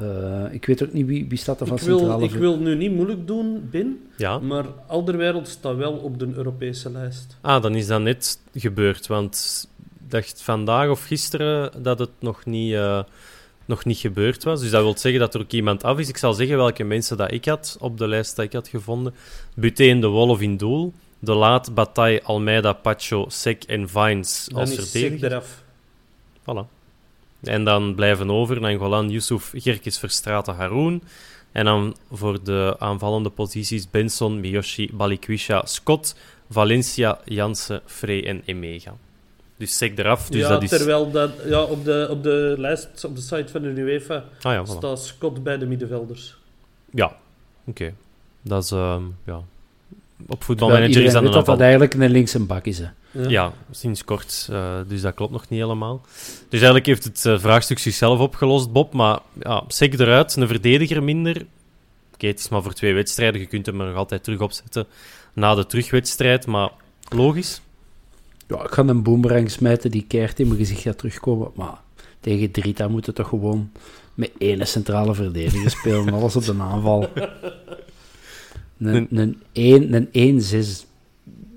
[0.00, 2.24] Uh, ik weet ook niet wie, wie staat er van ik wil, centrale...
[2.24, 4.38] Ik wil nu niet moeilijk doen, Bin, ja?
[4.38, 7.36] maar Alderwereld staat wel op de Europese lijst.
[7.40, 9.68] Ah, dan is dat net gebeurd, want
[10.00, 13.02] ik dacht vandaag of gisteren dat het nog niet, uh,
[13.64, 14.60] nog niet gebeurd was.
[14.60, 16.08] Dus dat wil zeggen dat er ook iemand af is.
[16.08, 19.14] Ik zal zeggen welke mensen dat ik had op de lijst dat ik had gevonden.
[19.54, 20.92] Buteen de Wolf in doel.
[21.18, 25.42] De Laat, Bataille, Almeida, Pacho, Sek en Vines als verdediger.
[26.42, 26.66] Voilà.
[27.42, 31.02] En dan blijven over Nangolan, Yusuf, Gerkes, Verstraten, Haroon.
[31.52, 36.16] En dan voor de aanvallende posities Benson, Miyoshi, Balikwisha, Scott,
[36.48, 38.96] Valencia, Jansen, Frey en Emega.
[39.56, 40.28] Dus sec eraf.
[40.28, 40.68] Dus ja, dat is...
[40.68, 44.52] terwijl dat, ja, op, de, op de lijst, op de site van de UEFA, ah,
[44.52, 46.36] ja, staat Scott bij de middenvelders.
[46.90, 47.16] Ja,
[47.64, 47.94] oké.
[48.42, 49.42] Dat is, uh, ja...
[50.26, 52.86] Op voetbalmanager is dat een dat dat eigenlijk een linkse bak is, hè.
[53.28, 54.48] Ja, sinds kort.
[54.50, 56.00] Uh, dus dat klopt nog niet helemaal.
[56.48, 58.92] Dus eigenlijk heeft het uh, vraagstuk zichzelf opgelost, Bob.
[58.92, 61.46] Maar ja, sec eruit, een verdediger minder.
[62.14, 63.40] Oké, het is maar voor twee wedstrijden.
[63.40, 64.86] Je kunt hem er nog altijd terug opzetten
[65.32, 66.46] na de terugwedstrijd.
[66.46, 66.70] Maar
[67.08, 67.60] logisch.
[68.48, 71.50] Ja, ik ga een boomerang smijten die keert in mijn gezicht gaat terugkomen.
[71.54, 71.80] Maar
[72.20, 73.70] tegen Drita moet het toch gewoon
[74.14, 76.12] met één centrale verdediger spelen.
[76.12, 77.08] Alles op de aanval.
[78.82, 80.86] Een 1-6.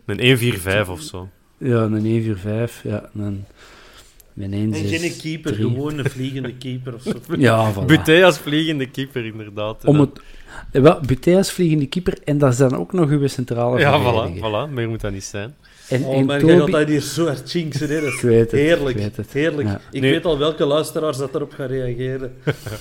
[0.06, 1.30] Een 1-4-5 of zo.
[1.58, 2.82] Ja, een 1-4-5.
[2.84, 3.46] Ja, een...
[4.34, 7.12] Mijn en geen keeper, gewoon een vliegende keeper of zo.
[7.38, 7.86] Ja, voilà.
[7.86, 9.86] Buté als vliegende keeper, inderdaad.
[9.86, 10.10] Om het,
[10.72, 14.36] wel, Buté als vliegende keeper, en dat is dan ook nog uw centrale Ja, voilà,
[14.38, 15.56] voilà, meer moet dat niet zijn.
[15.90, 16.54] En, oh, en maar Toby...
[16.54, 18.02] gaat dat hier zo hard chinksen, hè?
[18.02, 18.98] Dat is weet het, heerlijk.
[18.98, 19.32] Weet het.
[19.32, 19.68] Heerlijk.
[19.68, 19.82] Ja.
[19.92, 22.36] Ik weet al welke luisteraars dat erop gaan reageren.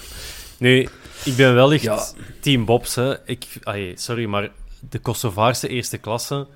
[0.59, 0.89] nu,
[1.25, 2.05] ik ben wel echt ja.
[2.41, 3.29] team Bobs, hè.
[3.29, 3.47] Ik,
[3.95, 4.51] sorry, maar
[4.91, 6.47] de Kosovaarse eerste klasse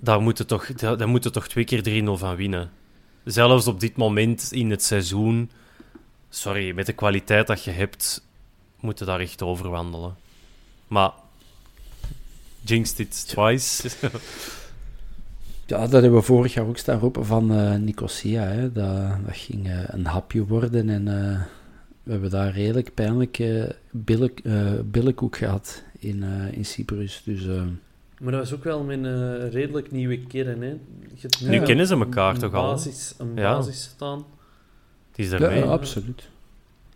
[0.00, 2.70] daar moeten toch, daar, moeten toch twee keer 3-0 van winnen.
[3.24, 5.50] Zelfs op dit moment in het seizoen,
[6.28, 8.26] sorry, met de kwaliteit dat je hebt,
[8.80, 10.16] moeten daar echt over wandelen.
[10.88, 11.10] Maar,
[12.60, 13.90] jinxed it twice.
[15.66, 18.42] ja, dat hebben we vorig jaar ook staan roepen van uh, Nicosia.
[18.42, 18.72] Hè.
[18.72, 21.40] Dat, dat ging uh, een hapje worden en uh,
[22.10, 27.22] we hebben daar redelijk pijnlijk uh, billenkoek gehad in, in Cyprus.
[27.24, 27.46] Dus...
[28.20, 30.62] Maar dat was ook wel met een redelijk nieuwe kern.
[30.62, 30.76] Hè.
[31.48, 33.26] nu kennen ze elkaar toch basis, al?
[33.26, 34.24] Een basis staan.
[35.10, 35.58] Het is daarmee.
[35.58, 36.28] Ja, absoluut.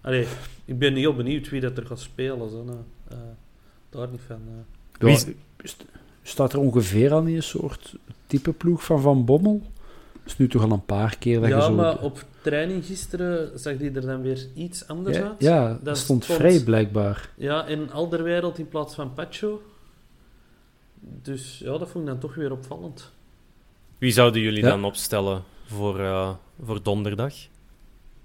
[0.01, 0.27] Allee,
[0.65, 2.51] ik ben heel benieuwd wie dat er gaat spelen.
[2.51, 2.79] Zo, nou.
[3.13, 3.19] uh,
[3.91, 4.41] daar niet van.
[5.01, 5.17] Uh.
[5.17, 5.33] Ja,
[6.23, 7.95] staat er ongeveer aan een soort
[8.27, 9.63] type ploeg van Van Bommel?
[10.13, 11.73] Dat is nu toch al een paar keer dat ja, zo...
[11.73, 15.35] maar op training gisteren zag die er dan weer iets anders ja, uit.
[15.39, 17.31] Ja, dat stond, stond vrij blijkbaar.
[17.37, 19.63] Ja, in Alderwereld in plaats van Pacho.
[21.01, 23.13] Dus ja, dat vond ik dan toch weer opvallend.
[23.99, 27.35] Wie zouden jullie dan opstellen voor, uh, voor donderdag?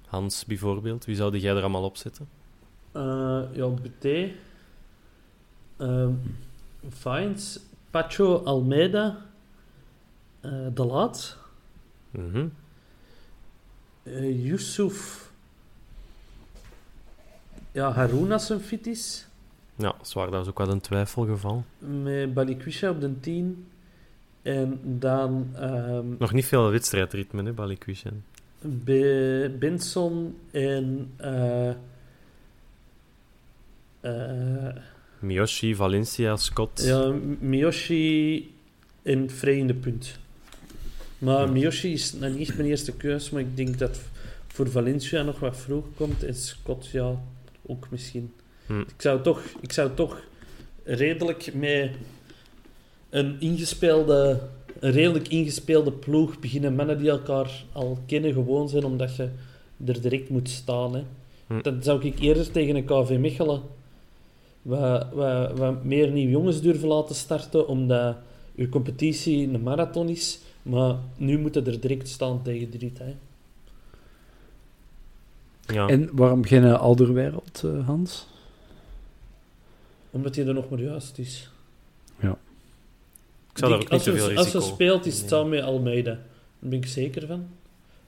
[0.07, 2.27] Hans bijvoorbeeld, wie zou jij er allemaal op zetten?
[2.95, 4.31] Uh, ja, Buté,
[5.77, 6.07] uh,
[6.89, 9.17] Vines, Pacho, Almeida,
[10.41, 11.37] uh, De Laat,
[12.11, 12.51] mm -hmm.
[14.03, 15.29] Yusuf,
[17.71, 19.27] ja, Haruna zijn fit is.
[19.75, 21.63] Ja, zwaar, dat is ook wel een twijfelgeval.
[21.77, 23.67] Met Balikwisha op de 10.
[24.41, 25.55] En dan...
[25.61, 28.09] Um, Nog niet veel wedstrijdritme, hè, Balikwisha.
[28.61, 31.13] Be Benson en...
[31.21, 31.71] Uh,
[34.01, 34.75] uh,
[35.19, 36.83] Miyoshi, Valencia, Scott.
[36.83, 38.53] Ja, Miyoshi
[39.01, 40.19] en Frey in de punt.
[41.19, 41.51] Maar.
[41.51, 43.99] Miyoshi is nog niet mijn eerste keus, maar ik denk dat
[44.47, 46.23] voor Valencia nog wat vroeg komt.
[46.23, 47.15] En Scott, ja,
[47.65, 48.33] ook misschien.
[48.65, 48.79] Hm.
[48.79, 50.21] Ik, zou toch, ik zou toch
[50.83, 51.91] redelijk met
[53.09, 54.39] een ingespeelde,
[54.79, 56.75] een redelijk ingespeelde ploeg beginnen.
[56.75, 59.29] Mannen die elkaar al kennen, gewoon zijn, omdat je
[59.85, 60.95] er direct moet staan.
[60.95, 61.03] Hè.
[61.47, 61.61] Hm.
[61.61, 63.61] Dat zou ik eerder tegen een KV Mechelen
[64.61, 68.17] wat, wat, wat meer nieuwe jongens durven laten starten, omdat
[68.55, 70.39] je competitie een marathon is.
[70.69, 72.97] Maar nu moeten er direct staan tegen Driet.
[72.97, 73.15] Hè.
[75.73, 75.87] Ja.
[75.87, 78.27] En waarom geen Alderwereld, uh, Hans?
[80.09, 81.49] Omdat hij er nog maar juist is.
[82.19, 82.37] Ja.
[83.51, 84.41] Ik zou daar ook niet zoveel risico...
[84.41, 86.11] Als hij speelt, is het samen met Almeida.
[86.11, 87.47] Daar ben ik zeker van.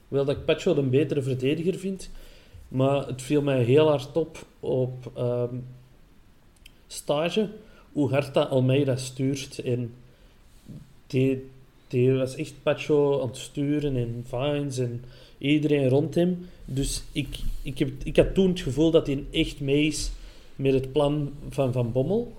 [0.08, 2.10] Hoewel dat ik Pacho een betere verdediger vind.
[2.68, 5.66] Maar het viel mij heel hard op op um,
[6.86, 7.50] stage
[7.92, 9.58] hoe hard dat Almeida stuurt.
[9.58, 9.94] En
[11.06, 11.50] die,
[11.92, 15.04] die was echt Pacho aan het sturen en Vines en
[15.38, 16.48] iedereen rond hem.
[16.64, 20.10] Dus ik, ik, heb, ik had toen het gevoel dat hij echt mee is
[20.56, 22.32] met het plan van Van Bommel.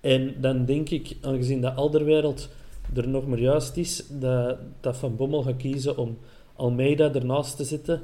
[0.00, 2.48] En dan denk ik, aangezien de Alderwereld
[2.94, 6.18] er nog maar juist is, dat, dat Van Bommel gaat kiezen om
[6.56, 8.02] Almeida ernaast te zetten,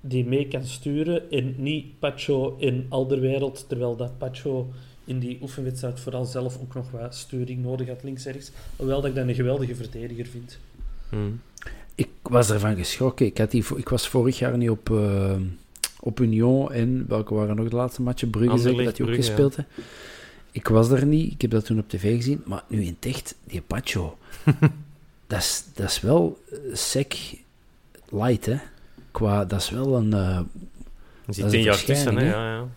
[0.00, 4.68] die mee kan sturen, en niet Pacho in Alderwereld, terwijl dat Pacho
[5.12, 8.50] in die oefenwedstrijd vooral zelf ook nog wat sturing nodig had, links-rechts.
[8.76, 10.58] Hoewel dat ik dat een geweldige verdediger vind.
[11.08, 11.40] Hmm.
[11.94, 13.26] Ik was ervan geschrokken.
[13.26, 14.88] Ik, had die, ik was vorig jaar niet op...
[14.90, 15.36] Uh
[16.04, 18.30] op Union en welke waren nog de laatste matchen?
[18.30, 19.66] Brugge, zeker dat hij ook gespeeld ja.
[20.50, 23.14] Ik was daar niet, ik heb dat toen op tv gezien, maar nu in het
[23.14, 24.18] echt, die Pacho,
[25.26, 26.38] dat, is, dat is wel
[26.72, 27.14] sec
[28.08, 28.56] light, hè.
[29.10, 30.10] Qua, dat is wel een...
[30.10, 30.36] Uh,
[31.26, 32.68] er zit tien jaar tussen, hè, ja, ja.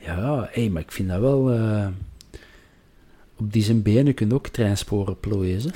[0.00, 1.54] Ja, hey, maar ik vind dat wel...
[1.54, 1.86] Uh,
[3.36, 5.62] op die zijn benen kun je ook treinsporen plooien.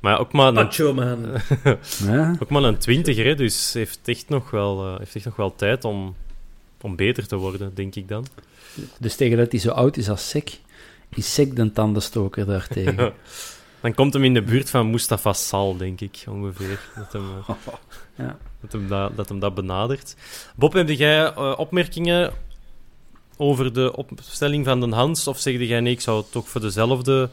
[0.00, 1.26] Maar ook maar een, Pacho, man.
[2.04, 2.36] ja.
[2.42, 5.54] ook maar een twintiger, hè, dus heeft echt nog wel, uh, heeft echt nog wel
[5.54, 6.16] tijd om,
[6.80, 8.26] om beter te worden, denk ik dan.
[8.98, 10.58] Dus tegen dat hij zo oud is als Sek,
[11.08, 13.12] is Sek de tandenstoker daartegen.
[13.80, 16.80] dan komt hem in de buurt van Mustafa Sal, denk ik, ongeveer.
[16.96, 17.56] Dat hem, uh,
[18.14, 18.38] ja.
[18.60, 20.16] dat, hem dat, dat hem dat benadert.
[20.56, 22.32] Bob, heb jij uh, opmerkingen
[23.40, 25.26] over de opstelling van de Hans?
[25.26, 27.28] Of zeg jij nee, ik zou toch voor dezelfde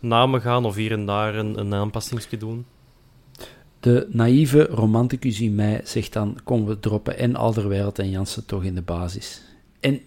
[0.00, 2.64] namen gaan of hier en daar een, een aanpassingsje doen?
[3.80, 8.64] De naïeve romanticus in mij zegt dan, kom we droppen en Alderweireld en Jansen toch
[8.64, 9.42] in de basis.
[9.80, 10.00] En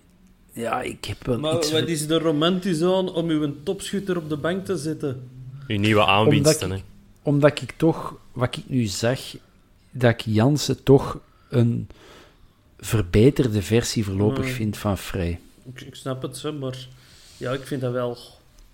[0.52, 1.72] ja, ik heb wel Maar iets...
[1.72, 5.30] wat is er romantisch aan om uw topschutter op de bank te zetten?
[5.68, 6.86] Uw nieuwe aanwinsten, omdat ik,
[7.22, 9.20] omdat ik toch, wat ik nu zag,
[9.92, 11.88] dat ik Jansen toch een
[12.86, 14.54] verbeterde versie voorlopig Hmm.
[14.54, 15.40] vind van Frey.
[15.74, 16.88] Ik, ik snap het, maar
[17.38, 18.18] ja, ik vind dat wel...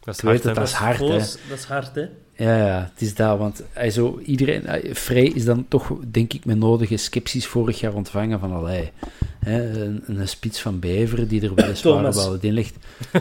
[0.03, 1.07] Dat is Ik weet hard, het, hè, dat is hard, hè.
[1.49, 2.05] Dat is hard, hè?
[2.35, 6.33] Ja, ja, het is dat, want hij zo, iedereen, hij- Frey is dan toch, denk
[6.33, 8.91] ik, met nodige sceptisch vorig jaar ontvangen van, allee,
[9.39, 12.75] hè, een, een spits van Beveren die er weliswaar wel wat in ligt.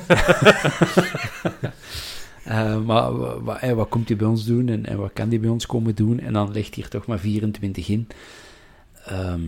[2.44, 5.29] Eh, maar wa- wa- hè, wat komt hij bij ons doen en, en wat kan
[5.29, 6.20] hij bij ons komen doen?
[6.20, 8.09] En dan ligt hier toch maar 24 in.
[9.05, 9.40] Ehm,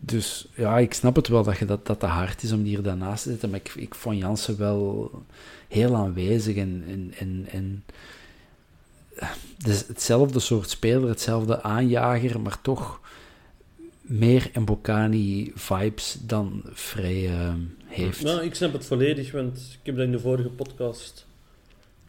[0.00, 2.76] dus ja, ik snap het wel dat, je dat, dat te hard is om die
[2.76, 5.10] er daarnaast te zetten, maar ik, ik vond Jansen wel
[5.68, 7.84] heel aanwezig en, en, en, en
[9.64, 13.00] dus hetzelfde soort speler, hetzelfde aanjager, maar toch
[14.00, 17.54] meer Mbokani-vibes dan Frey eh,
[17.86, 18.22] heeft.
[18.22, 21.26] Nou, ik snap het volledig, want ik heb dat in de vorige podcast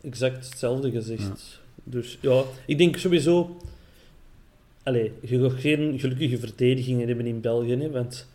[0.01, 1.59] exact hetzelfde gezegd.
[1.83, 3.57] Dus ja, ik denk sowieso...
[4.83, 8.27] Allee, je gaat geen gelukkige verdedigingen hebben in België, hè, want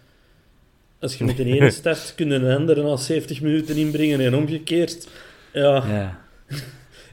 [0.99, 4.35] als je met een ene start, kun je een andere na 70 minuten inbrengen en
[4.35, 5.09] omgekeerd.
[5.53, 6.25] Ja, Ja.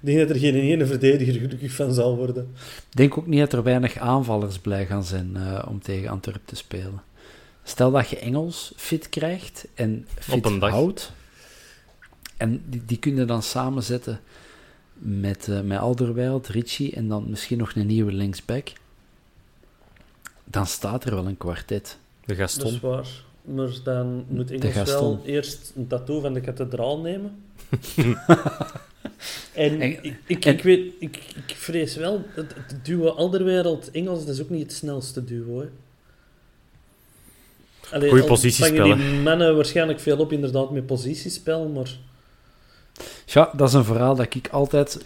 [0.02, 2.48] ik denk dat er geen ene verdediger gelukkig van zal worden.
[2.90, 6.46] Ik denk ook niet dat er weinig aanvallers blij gaan zijn eh, om tegen Antwerpen
[6.46, 7.02] te spelen.
[7.64, 11.14] Stel dat je Engels fit krijgt en fit houdt,
[12.38, 14.20] en die, die kunnen dan samenzetten
[14.94, 18.72] met, uh, met Alderweireld, Richie en dan misschien nog een nieuwe linksback,
[20.44, 21.98] dan staat er wel een kwartet.
[22.26, 22.64] De Gaston.
[22.64, 23.08] Dat is waar.
[23.42, 27.44] Maar dan moet Engels wel eerst een tattoo van de kathedraal nemen.
[29.54, 34.36] en, ik, ik, ik, weet, ik, ik vrees wel, het, het duo Alderwereld Engels, dat
[34.36, 35.60] is ook niet het snelste duo.
[35.60, 35.68] Hè.
[37.92, 38.84] Allee, Goeie positiespel.
[38.84, 41.98] die mannen waarschijnlijk veel op inderdaad met positiespel, maar...
[43.26, 45.00] Ja, dat is een verhaal dat ik altijd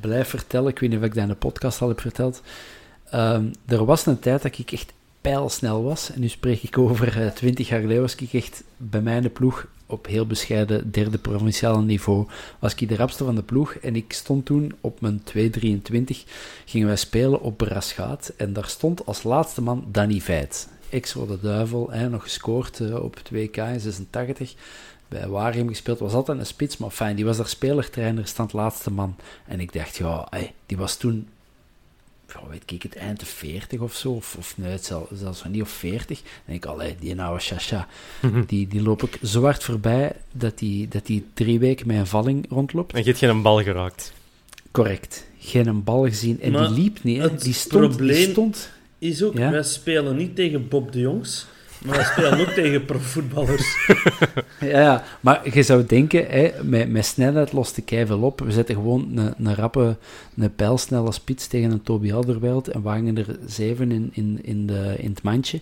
[0.00, 0.70] blijf vertellen.
[0.70, 2.42] Ik weet niet of ik dat in de podcast al heb verteld.
[3.14, 6.12] Um, er was een tijd dat ik echt pijlsnel was.
[6.12, 9.22] En nu spreek ik over uh, 20 jaar geleden was ik echt bij mij in
[9.22, 12.26] de ploeg op heel bescheiden derde provinciale niveau
[12.58, 13.74] was ik de rapste van de ploeg.
[13.74, 15.42] En ik stond toen op mijn 2.23,
[16.64, 18.32] gingen wij spelen op Braschaat.
[18.36, 20.68] En daar stond als laatste man Danny Veit.
[20.90, 24.54] Ex-Rode Duivel, nog gescoord uh, op 2K in 86.
[25.08, 28.90] Bij Waregem gespeeld, was altijd een spits, maar fijn, die was daar spelertrainer, stand laatste
[28.90, 29.16] man.
[29.46, 31.28] En ik dacht, ja, hey, die was toen
[32.28, 35.62] ja, weet ik het, eind de 40 of zo, of, of nee, zelfs, zelfs niet
[35.62, 36.22] of 40.
[36.22, 37.88] Dan denk ik, allee, die nou Chacha,
[38.46, 42.06] die, die loop ik zo hard voorbij dat die, dat die drie weken met een
[42.06, 42.92] valling rondloopt.
[42.92, 44.12] En je hebt geen bal geraakt.
[44.70, 45.26] Correct.
[45.38, 46.40] Geen bal gezien.
[46.40, 47.34] En die liep niet, hè.
[47.34, 48.70] Die stond, die stond...
[48.98, 51.46] is ook, wij spelen niet tegen Bob de Jongs,
[51.84, 53.88] maar we spelen ook tegen profvoetballers.
[54.60, 58.40] ja, maar je zou denken, hè, met, met snelheid lost de keivel op.
[58.40, 59.96] We zetten gewoon een, een rappe,
[60.36, 64.94] een pijlsnelle spits tegen een Toby Alderweireld en wagen er zeven in, in, in, de,
[64.98, 65.60] in het mandje.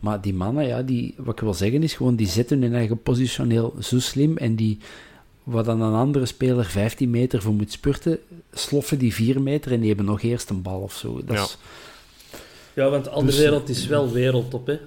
[0.00, 3.02] Maar die mannen, ja, die, wat ik wil zeggen is gewoon, die zetten hun eigen
[3.02, 4.78] positioneel zo slim en die,
[5.42, 8.18] wat dan een andere speler 15 meter voor moet spurten,
[8.52, 11.20] sloffen die 4 meter en die hebben nog eerst een bal of zo.
[11.24, 11.42] Dat ja.
[11.42, 11.58] Is,
[12.74, 14.78] ja, want de dus, wereld is wel wereldtop, hè.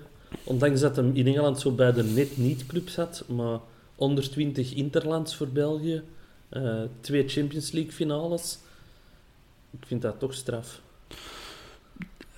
[0.43, 3.59] Ondanks dat hem in Engeland zo bij de net-niet-club zat, maar
[3.95, 6.01] onder 20 interlands voor België,
[6.51, 8.57] uh, twee Champions League finales.
[9.79, 10.81] Ik vind dat toch straf.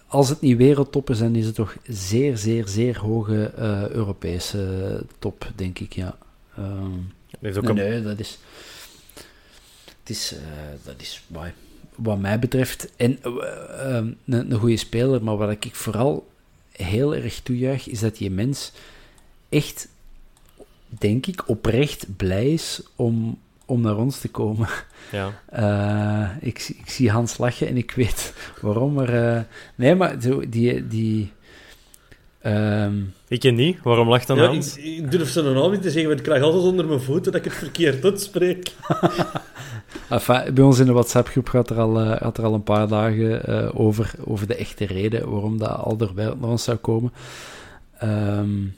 [0.07, 5.03] Als het niet wereldtop is, dan is het toch zeer, zeer, zeer hoge uh, Europese
[5.19, 6.17] top, denk ik, ja.
[6.59, 7.75] Um, nee, een...
[7.75, 8.37] nee, dat is...
[9.99, 10.39] Het is, uh,
[10.83, 11.23] dat is
[11.95, 16.27] wat mij betreft en, een, een goede speler, maar wat ik vooral
[16.75, 18.71] heel erg toejuich, is dat die mens
[19.49, 19.87] echt,
[20.87, 24.69] denk ik, oprecht blij is om, om naar ons te komen.
[25.11, 25.41] Ja.
[25.53, 29.13] Uh, ik, ik zie Hans lachen en ik weet waarom, maar...
[29.13, 29.41] Uh,
[29.75, 30.87] nee, maar zo, die...
[30.87, 31.33] die
[32.45, 33.13] um...
[33.27, 33.77] ik ken niet.
[33.83, 34.77] Waarom lacht dan ja, Hans?
[34.77, 37.31] Ik, ik durf ze nog niet te zeggen, want ik krijg altijd onder mijn voeten
[37.31, 38.71] dat ik het verkeerd uitspreek.
[40.09, 42.87] enfin, bij ons in de WhatsApp-groep gaat, er al, uh, gaat er al een paar
[42.87, 47.11] dagen uh, over, over de echte reden waarom dat Alderweireld naar ons zou komen.
[48.03, 48.75] Um,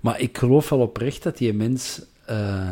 [0.00, 2.70] maar ik geloof wel oprecht dat die mens uh,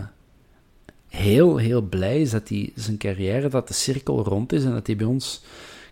[1.08, 4.86] heel, heel blij is dat hij zijn carrière, dat de cirkel rond is en dat
[4.86, 5.42] hij bij ons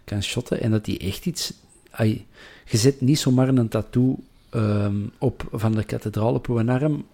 [0.04, 1.52] kan shotten en dat hij echt iets...
[1.90, 2.26] Ay,
[2.68, 4.18] je zet niet zomaar een tattoo
[4.56, 7.04] um, op van de kathedraal op uw arm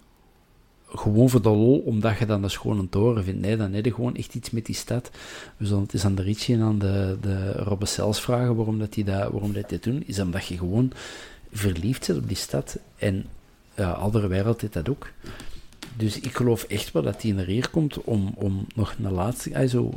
[0.95, 3.41] gewoon voor de lol, omdat je dan de schone toren vindt.
[3.41, 5.09] Nee, dan heb je gewoon echt iets met die stad.
[5.57, 8.79] We zullen het eens aan de Ritchie en aan de, de Robbe Sels vragen waarom,
[8.79, 10.03] dat die dat, waarom dat dit doen.
[10.05, 10.91] Is omdat je gewoon
[11.51, 12.77] verliefd bent op die stad.
[12.97, 13.25] En
[13.75, 15.09] andere wereld heeft dat ook.
[15.97, 19.55] Dus ik geloof echt wel dat hij naar hier komt om, om nog een laatste...
[19.55, 19.91] Also,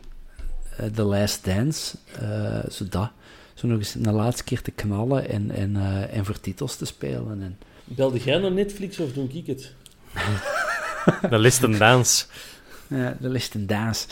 [0.80, 3.10] uh, The Last Dance, uh, zo dat.
[3.56, 6.84] Zo nog eens een laatste keer te knallen en, en, uh, en voor titels te
[6.84, 7.42] spelen.
[7.42, 7.58] En...
[7.84, 9.72] Belde jij naar Netflix of doe ik het?
[11.30, 12.26] De list en dans.
[12.88, 14.06] Ja, de list en dans.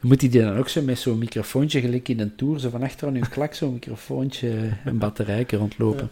[0.00, 3.08] Moet hij dan ook zo met zo'n microfoontje, gelijk in een tour, zo van achter
[3.08, 6.08] aan uw klak, zo'n microfoontje en batterijke rondlopen?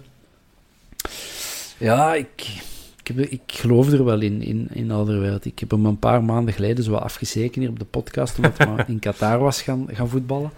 [1.79, 2.61] Ja, ja ik,
[3.03, 5.45] ik, heb, ik geloof er wel in, in, in wereld.
[5.45, 8.85] Ik heb hem een paar maanden geleden zo afgezeken hier op de podcast, omdat hij
[8.89, 10.51] in Qatar was gaan, gaan voetballen.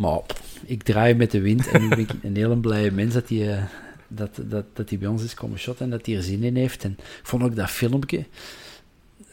[0.00, 0.20] Maar
[0.64, 3.56] ik draai met de wind en nu ben ik een hele blije mens dat hij,
[3.56, 3.62] eh,
[4.08, 6.56] dat, dat, dat hij bij ons is komen shotten en dat hij er zin in
[6.56, 6.84] heeft.
[6.84, 8.24] En ik vond ook dat filmpje,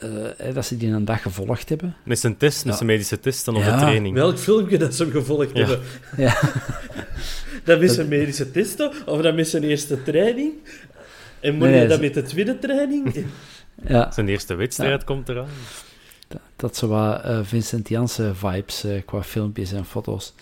[0.04, 1.96] uh, dat ze die een dag gevolgd hebben.
[2.04, 4.16] Met zijn test, met zijn medische test dan op de training.
[4.16, 5.80] Welk filmpje dat ze hem gevolgd hebben?
[6.18, 6.40] Ja.
[7.64, 10.54] dat met zijn medische testen, of dat met zijn eerste training?
[11.40, 13.26] En moet nee, je dat met de tweede training?
[13.88, 14.12] ja.
[14.12, 15.50] Zijn eerste wedstrijd komt eraan.
[16.28, 20.34] Dat, dat zo wat uh, Vincent Janssen vibes uh, qua filmpjes en foto's.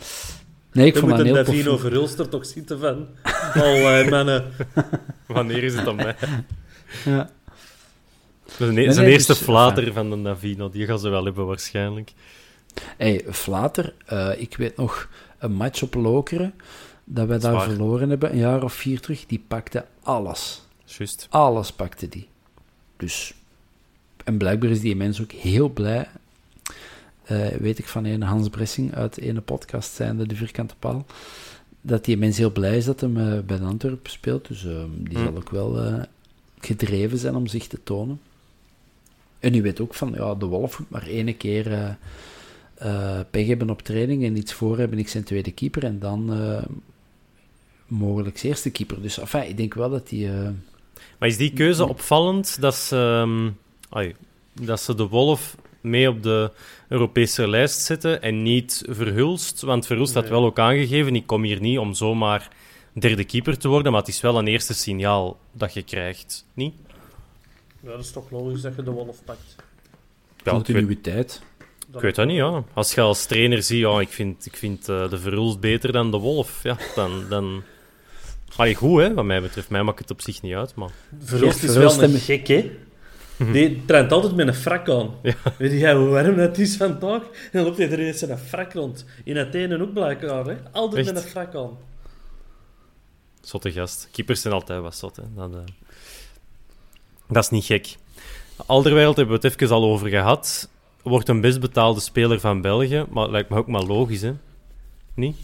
[0.71, 3.07] Nee, ik vond moet dat een heel Davino Verhulster toch zitten van...
[3.53, 4.51] Al mannen.
[5.27, 6.15] Wanneer is het dan mij?
[7.05, 7.29] Ja.
[8.45, 12.13] Zijn, nee, zijn eerste dus, flater van de Navino, die gaan ze wel hebben waarschijnlijk.
[12.97, 16.53] hey, flater, uh, ik weet nog een match op Lokeren,
[17.03, 20.61] dat wij daar verloren hebben, een jaar of vier terug, die pakte alles.
[20.85, 21.27] Just.
[21.29, 22.27] Alles pakte die.
[22.97, 23.33] Dus,
[24.25, 26.07] en blijkbaar is die mens ook heel blij
[27.59, 31.05] weet ik van een Hans Bressing uit ene podcast zijnde, De Vierkante Paal,
[31.81, 33.13] dat die mens heel blij is dat hem
[33.45, 34.47] bij de Antwerpen speelt.
[34.47, 34.61] Dus
[34.97, 35.23] die hm.
[35.23, 36.01] zal ook wel
[36.59, 38.19] gedreven zijn om zich te tonen.
[39.39, 41.97] En u weet ook van, ja, de Wolf moet maar één keer
[42.83, 46.41] uh, pech hebben op training en iets voor hebben, ik zijn tweede keeper en dan
[46.41, 46.63] uh,
[47.87, 49.01] mogelijk eerste keeper.
[49.01, 50.27] Dus enfin, ik denk wel dat die...
[50.27, 50.49] Uh...
[51.19, 53.57] Maar is die keuze opvallend dat ze, um,
[54.53, 56.51] dat ze de Wolf mee op de
[56.87, 59.61] Europese lijst zetten en niet Verhulst?
[59.61, 62.49] Want Verhulst had wel ook aangegeven, ik kom hier niet om zomaar
[62.93, 66.73] derde keeper te worden, maar het is wel een eerste signaal dat je krijgt, niet?
[67.83, 69.55] Ja, dat is toch logisch dat je de Wolf pakt.
[70.43, 71.41] Continuïteit.
[71.93, 72.63] Ik weet dat niet, ja.
[72.73, 76.11] Als je als trainer ziet, ja, ik vind, ik vind uh, de Verhulst beter dan
[76.11, 77.25] de Wolf, ja, dan...
[77.29, 77.63] dan...
[78.55, 79.69] Allee, goed, hè, wat mij betreft.
[79.69, 80.89] Mij maakt het op zich niet uit, maar...
[81.19, 82.71] Verhulst is wel een gek, hè.
[83.37, 85.11] Die traint altijd met een frak aan.
[85.21, 85.35] Ja.
[85.57, 87.21] Weet jij hoe warm dat is vandaag?
[87.21, 89.05] En dan loopt hij er eens een frak rond.
[89.23, 90.55] In Athene ook blijkbaar, hè.
[90.71, 91.77] Altijd met een frak aan.
[93.41, 94.09] Zotte gast.
[94.11, 95.23] Keepers zijn altijd wat zot, hè.
[95.35, 95.57] Dat, uh...
[97.27, 97.95] dat is niet gek.
[98.65, 100.69] Alderwereld hebben we het even al over gehad
[101.05, 104.33] wordt een best betaalde speler van België, maar het lijkt me ook maar logisch, hè?
[105.13, 105.37] Niet?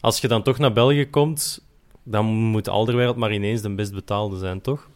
[0.00, 1.64] Als je dan toch naar België komt,
[2.02, 4.88] dan moet Alderwereld maar ineens de best betaalde zijn, toch?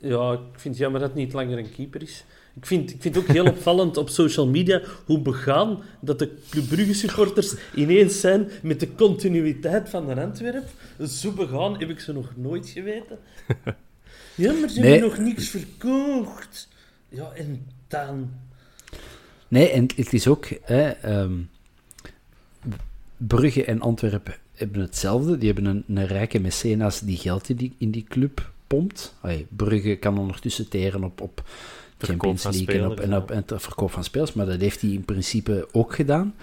[0.00, 2.24] Ja, ik vind het jammer dat het niet langer een keeper is.
[2.54, 6.34] Ik vind, ik vind het ook heel opvallend op social media hoe begaan dat de
[6.50, 10.68] Club Brugge supporters ineens zijn met de continuïteit van de Antwerp.
[11.08, 13.18] Zo begaan heb ik ze nog nooit geweten.
[14.34, 16.68] Ja, maar ze hebben nog niks verkocht.
[17.08, 18.30] Ja, en dan...
[19.48, 20.48] Nee, en het is ook...
[20.62, 21.50] Hè, um,
[23.16, 25.38] Brugge en Antwerpen hebben hetzelfde.
[25.38, 29.14] Die hebben een, een rijke mecenas die geld in die, in die club pompt.
[29.20, 31.42] Allee, Brugge kan ondertussen teren op, op
[31.98, 35.04] Champions League en op, en op en verkoop van spelers, maar dat heeft hij in
[35.04, 36.34] principe ook gedaan.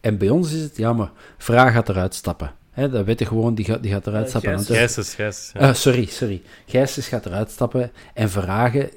[0.00, 2.52] En bij ons is het, ja, maar Vraag gaat eruit stappen.
[2.70, 4.58] Hè, dat weet je gewoon, die gaat, die gaat eruit stappen.
[4.64, 5.52] Gijsens, Gijsens.
[5.54, 5.68] Ja.
[5.68, 6.42] Uh, sorry, sorry.
[6.66, 8.90] Gijsens gaat eruit stappen en Verhagen,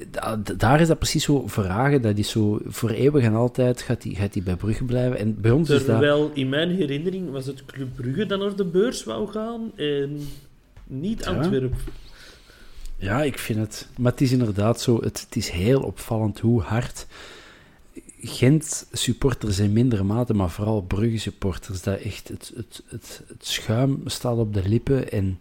[0.57, 4.15] daar is dat precies zo, Verhagen, dat is zo voor eeuwig en altijd gaat die,
[4.15, 5.17] gaat die bij Brugge blijven.
[5.17, 6.38] En bij ons Terwijl, is dat...
[6.38, 10.19] in mijn herinnering was het Club Brugge dat naar de beurs wou gaan en
[10.88, 11.77] niet Antwerpen.
[11.85, 12.04] Ja.
[12.97, 13.88] Ja, ik vind het...
[13.97, 17.05] Maar het is inderdaad zo, het, het is heel opvallend hoe hard
[18.21, 24.38] Gent-supporters in mindere mate, maar vooral Brugge-supporters, dat echt het, het, het, het, schuim staat
[24.38, 25.12] op de lippen.
[25.12, 25.39] En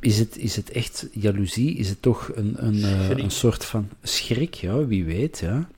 [0.00, 1.76] is het, is het echt jaloezie?
[1.76, 4.54] Is het toch een, een, uh, een soort van schrik?
[4.54, 5.68] Ja, wie weet, ja.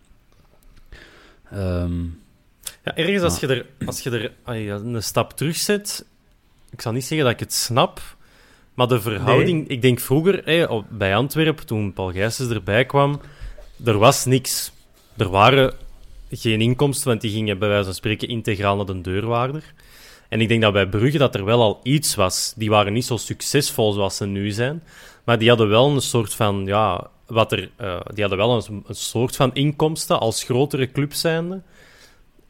[1.55, 2.21] Um,
[2.85, 6.05] ja, ergens als je er, als je er een stap terug zet,
[6.71, 8.17] ik zal niet zeggen dat ik het snap,
[8.79, 13.21] maar de verhouding, ik denk vroeger hey, bij Antwerpen, toen Paul Gijsens erbij kwam,
[13.85, 14.73] er was niks.
[15.17, 15.75] Er waren
[16.31, 19.75] geen inkomsten, want die gingen bij wijze van spreken integraal naar de deurwaarder.
[20.29, 22.53] En ik denk dat bij Brugge dat er wel al iets was.
[22.57, 24.83] Die waren niet zo succesvol zoals ze nu zijn,
[25.25, 28.85] maar die hadden wel een soort van, ja, wat er, uh, die hadden wel een,
[28.87, 31.63] een, soort van inkomsten als grotere club zijnde.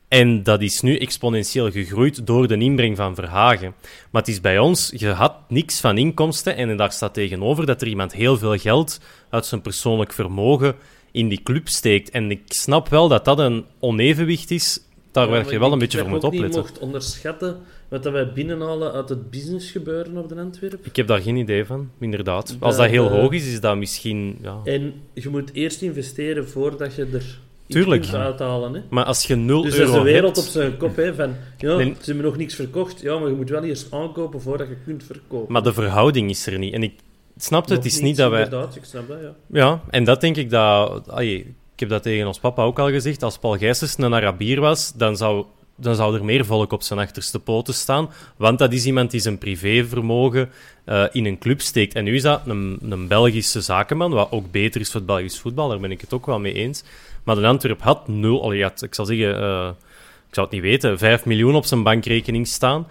[0.08, 3.74] En dat is nu exponentieel gegroeid door de inbreng van Verhagen.
[4.10, 7.80] Maar het is bij ons, je had niks van inkomsten en daar staat tegenover dat
[7.80, 10.74] er iemand heel veel geld uit zijn persoonlijk vermogen
[11.10, 12.10] in die club steekt.
[12.10, 14.80] En ik snap wel dat dat een onevenwicht is.
[15.12, 16.62] Daar ja, werd je wel een beetje voor moeten opletten.
[16.62, 17.56] Je mocht onderschatten
[17.88, 20.80] wat wij binnenhalen uit het business gebeuren op de Antwerpen.
[20.82, 22.56] Ik heb daar geen idee van, inderdaad.
[22.60, 24.38] Als dat heel hoog is, is dat misschien...
[24.42, 24.60] Ja.
[24.64, 28.06] En je moet eerst investeren voordat je er Tuurlijk.
[28.06, 28.82] Hè?
[28.90, 31.34] Maar als je 0 dus euro Dus is de wereld op zijn kop, hè, van...
[31.58, 33.00] Ja, ze hebben nog niks verkocht.
[33.00, 35.52] Ja, maar je moet wel eerst aankopen voordat je kunt verkopen.
[35.52, 36.72] Maar de verhouding is er niet.
[36.72, 36.92] En ik
[37.36, 38.42] snap het, is niet dat wij...
[38.42, 39.34] Inderdaad, ik snap dat, ja.
[39.46, 41.08] Ja, en dat denk ik dat...
[41.08, 43.22] Allee, ik heb dat tegen ons papa ook al gezegd.
[43.22, 45.44] Als Paul Gijsens een Arabier was, dan zou,
[45.76, 48.10] dan zou er meer volk op zijn achterste poten staan.
[48.36, 50.50] Want dat is iemand die zijn privévermogen
[50.86, 51.94] uh, in een club steekt.
[51.94, 55.40] En nu is dat een, een Belgische zakenman, wat ook beter is voor het Belgisch
[55.40, 55.68] voetbal.
[55.68, 56.84] Daar ben ik het ook wel mee eens.
[57.28, 58.42] Maar de Antwerp had nul...
[58.42, 59.40] Allee, had, ik zal zeggen...
[59.40, 59.68] Uh,
[60.28, 62.86] ik zou het niet weten, 5 miljoen op zijn bankrekening staan.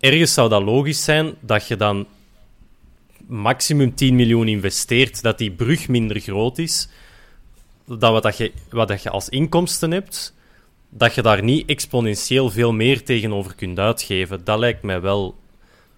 [0.00, 2.06] Ergens zou dat logisch zijn dat je dan
[3.26, 6.88] maximum 10 miljoen investeert, dat die brug minder groot is
[7.84, 10.34] dan wat, dat je, wat dat je als inkomsten hebt,
[10.88, 14.44] dat je daar niet exponentieel veel meer tegenover kunt uitgeven.
[14.44, 15.34] Dat lijkt mij wel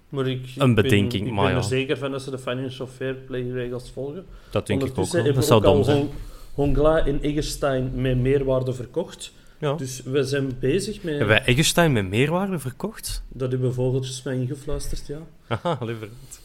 [0.08, 1.28] maar ik, een bedenking.
[1.28, 4.26] Ik ben, ik ben er zeker van dat ze de financial fair play regels volgen.
[4.50, 5.32] Dat denk ik ook wel.
[5.32, 6.08] Dat zou dom zijn.
[6.54, 9.32] Hongla en Egerstein met meerwaarde verkocht.
[9.58, 9.72] Ja.
[9.72, 11.16] Dus we zijn bezig met...
[11.16, 13.22] Hebben wij Egerstein met meerwaarde verkocht?
[13.28, 15.18] Dat hebben vogeltjes mij ingefluisterd, ja.
[15.46, 16.40] Haha, liever niet.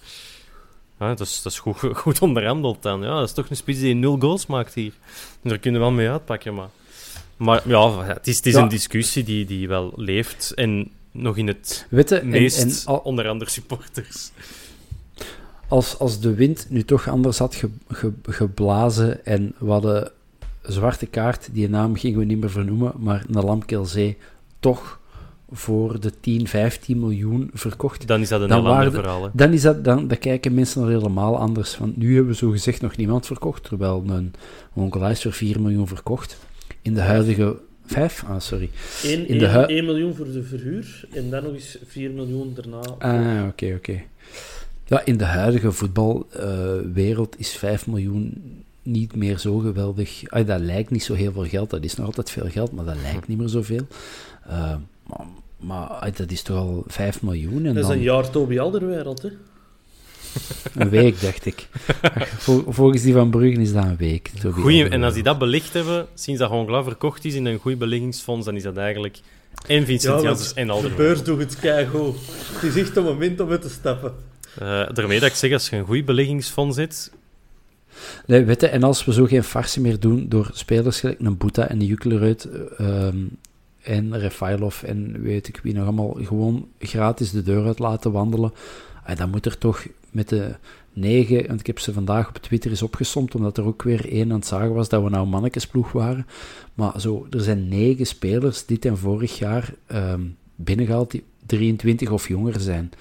[0.99, 3.01] Ja, dat is, dat is goed, goed onderhandeld dan.
[3.01, 4.93] Ja, dat is toch een spits die nul goals maakt hier.
[5.41, 6.69] daar kunnen we wel mee uitpakken, maar...
[7.37, 11.47] Maar ja, het is, het is een discussie die, die wel leeft en nog in
[11.47, 14.31] het Witte, meest, en, onder andere supporters.
[15.67, 17.63] Als, als de wind nu toch anders had
[18.23, 20.11] geblazen en we hadden
[20.61, 24.17] zwarte kaart, die naam gingen we niet meer vernoemen, maar naar Lamkelzee
[24.59, 24.99] toch
[25.51, 28.07] voor de 10, 15 miljoen verkocht.
[28.07, 29.29] Dan is dat een heel ander verhaal.
[29.33, 31.77] Dan, is dat, dan, dan kijken mensen er helemaal anders.
[31.77, 34.33] Want nu hebben we zo gezegd nog niemand verkocht, terwijl een
[34.73, 36.37] Onkel is voor 4 miljoen verkocht.
[36.81, 37.57] In de huidige...
[37.85, 38.23] 5?
[38.27, 38.69] Ah, sorry.
[39.03, 42.79] 1, in de 1 miljoen voor de verhuur en dan nog eens 4 miljoen daarna.
[42.99, 44.01] Ah, oké, oké.
[44.85, 48.43] Ja, in de huidige voetbalwereld uh, is 5 miljoen
[48.81, 50.29] niet meer zo geweldig.
[50.29, 51.69] Ah, dat lijkt niet zo heel veel geld.
[51.69, 53.87] Dat is nog altijd veel geld, maar dat lijkt niet meer zoveel.
[54.47, 55.25] Uh, maar,
[55.57, 57.65] maar dat is toch al 5 miljoen.
[57.65, 59.29] En dat is een jaar Toby Alderwereld, hè?
[60.81, 61.67] Een week, dacht ik.
[62.67, 64.31] Volgens die van Bruggen is dat een week.
[64.51, 67.77] Goeie, en als die dat belicht hebben, sinds dat gewoon verkocht is in een goed
[67.77, 69.19] beleggingsfonds, dan is dat eigenlijk
[69.67, 70.97] en Vincent ja, Janssens en Alderwereld.
[70.97, 72.15] De beurs doet het keigoed.
[72.53, 74.13] Het is echt een moment om het te stappen.
[74.61, 77.11] Uh, daarmee dat ik zeg, als je een goed beleggingsfonds zit...
[78.25, 81.67] Nee, weet en als we zo geen farsen meer doen door spelers gelijk een Boeta
[81.67, 82.47] en de Juklerud
[82.77, 83.17] ehm,
[83.81, 88.53] en Refailov en weet ik wie nog allemaal gewoon gratis de deur uit laten wandelen,
[89.03, 90.55] ah, dan moet er toch met de
[90.93, 94.31] negen, want ik heb ze vandaag op Twitter eens opgesomd, omdat er ook weer één
[94.31, 96.27] aan het zagen was dat we nou mannekesploeg waren.
[96.73, 102.27] Maar zo, er zijn negen spelers dit en vorig jaar um, binnengehaald die 23 of
[102.27, 102.91] jonger zijn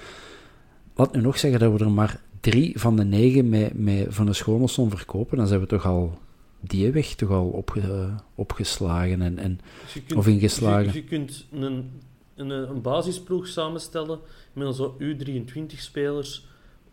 [0.95, 4.27] laat nu nog zeggen dat we er maar drie van de negen met, met van
[4.27, 5.37] de Schoonelson verkopen.
[5.37, 6.19] Dan zijn we toch al
[6.61, 9.61] die weg toch al opge, opgeslagen en, en,
[10.07, 10.87] dus of ingeslagen.
[10.87, 11.91] je, je kunt een,
[12.35, 14.19] een, een basisploeg samenstellen
[14.53, 16.47] met zo U23-spelers,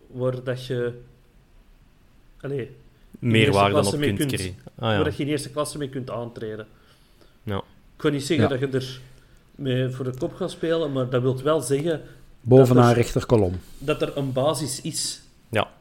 [0.07, 0.99] waar dat je...
[2.41, 2.67] Allez,
[3.19, 4.41] Meerwaarde op kunt, kunt.
[4.41, 4.95] Ah, ja.
[4.95, 6.67] Waar dat je in eerste klasse mee kunt aantreden.
[7.43, 7.57] Ja.
[7.57, 7.63] Ik
[7.97, 9.01] kan niet zeggen dat je er
[9.55, 12.01] mee voor de kop gaat spelen, maar dat wil wel zeggen
[12.41, 13.59] Bovenaan rechterkolom.
[13.77, 15.21] Dat er een basis is.
[15.49, 15.71] Ja,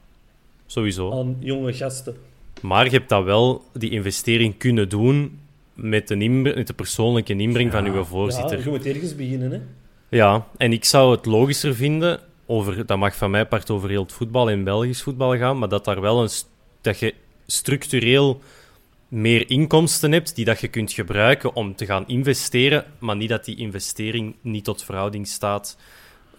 [0.66, 1.12] sowieso.
[1.12, 2.16] Aan jonge gasten.
[2.61, 5.38] Maar je hebt dat wel, die investering kunnen doen
[5.74, 8.58] met de, met de persoonlijke inbreng van uw voorzitter.
[8.58, 9.61] Ja, je moet ergens beginnen, hè?
[10.16, 14.02] Ja, en ik zou het logischer vinden, over, dat mag van mij part over heel
[14.02, 16.30] het voetbal en Belgisch voetbal gaan, maar dat, daar wel een,
[16.80, 17.14] dat je
[17.46, 18.40] structureel
[19.08, 23.44] meer inkomsten hebt die dat je kunt gebruiken om te gaan investeren, maar niet dat
[23.44, 25.76] die investering niet tot verhouding staat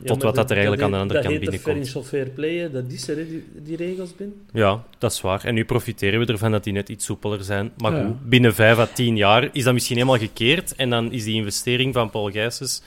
[0.06, 1.66] tot wat dat er eigenlijk aan de andere kant binnenkomt.
[1.66, 4.36] Dat financial fair play, dat is er, die, die, regels binnen.
[4.54, 5.46] Ja, dat is waar.
[5.46, 7.72] En nu profiteren we ervan dat die net iets soepeler zijn.
[7.78, 10.76] Maar goed, binnen vijf à tien jaar is dat misschien helemaal gekeerd.
[10.76, 12.82] En dan is die investering van Paul Gijsens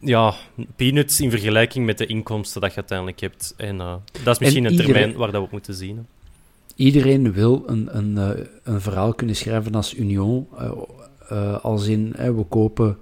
[0.00, 0.34] ja,
[0.76, 3.54] peanuts in vergelijking met de inkomsten dat je uiteindelijk hebt.
[3.56, 3.94] En uh,
[4.24, 6.06] dat is misschien een termijn waar dat we op moeten zien.
[6.74, 10.46] Iedereen wil een, een, uh, een verhaal kunnen schrijven als Union.
[11.32, 12.98] Uh, als in, we kopen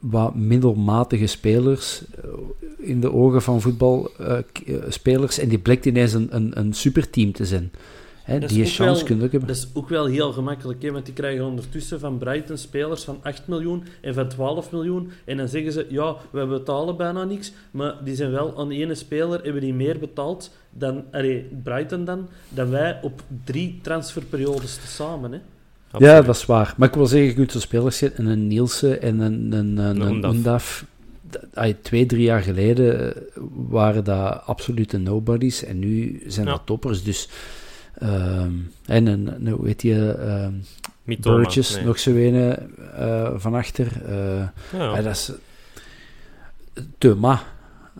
[0.00, 2.30] wat middelmatige spelers eh,
[2.78, 5.38] in de ogen van voetbalspelers.
[5.38, 7.70] Eh, en die blijkt ineens een, een, een superteam te zijn.
[8.22, 9.48] Hè, die chance wel, kunnen hebben.
[9.48, 13.18] Dat is ook wel heel gemakkelijk, hè, want die krijgen ondertussen van Brighton spelers van
[13.22, 15.10] 8 miljoen en van 12 miljoen.
[15.24, 18.94] En dan zeggen ze, ja, we betalen bijna niks, maar die zijn wel aan ene
[18.94, 25.32] speler, hebben die meer betaald dan, allee, Brighton dan, dan wij op drie transferperiodes tezamen.
[25.32, 25.38] Hè.
[25.98, 26.74] Ja, dat is waar.
[26.76, 30.00] Maar ik wil zeggen, je kunt zo spelers en een Nielsen en een, een, een,
[30.00, 30.84] een Undaf.
[31.82, 33.22] Twee, drie jaar geleden eh,
[33.68, 37.02] waren dat absolute nobodies en nu zijn dat toppers.
[37.02, 37.28] Dus,
[38.02, 40.16] um, en een, hoe heet je?
[41.20, 41.84] Burgess, nee.
[41.84, 42.56] nog zo een
[42.98, 43.92] uh, van achter.
[44.08, 45.02] Uh, ja.
[45.02, 45.32] dat is
[46.98, 47.42] Thuma.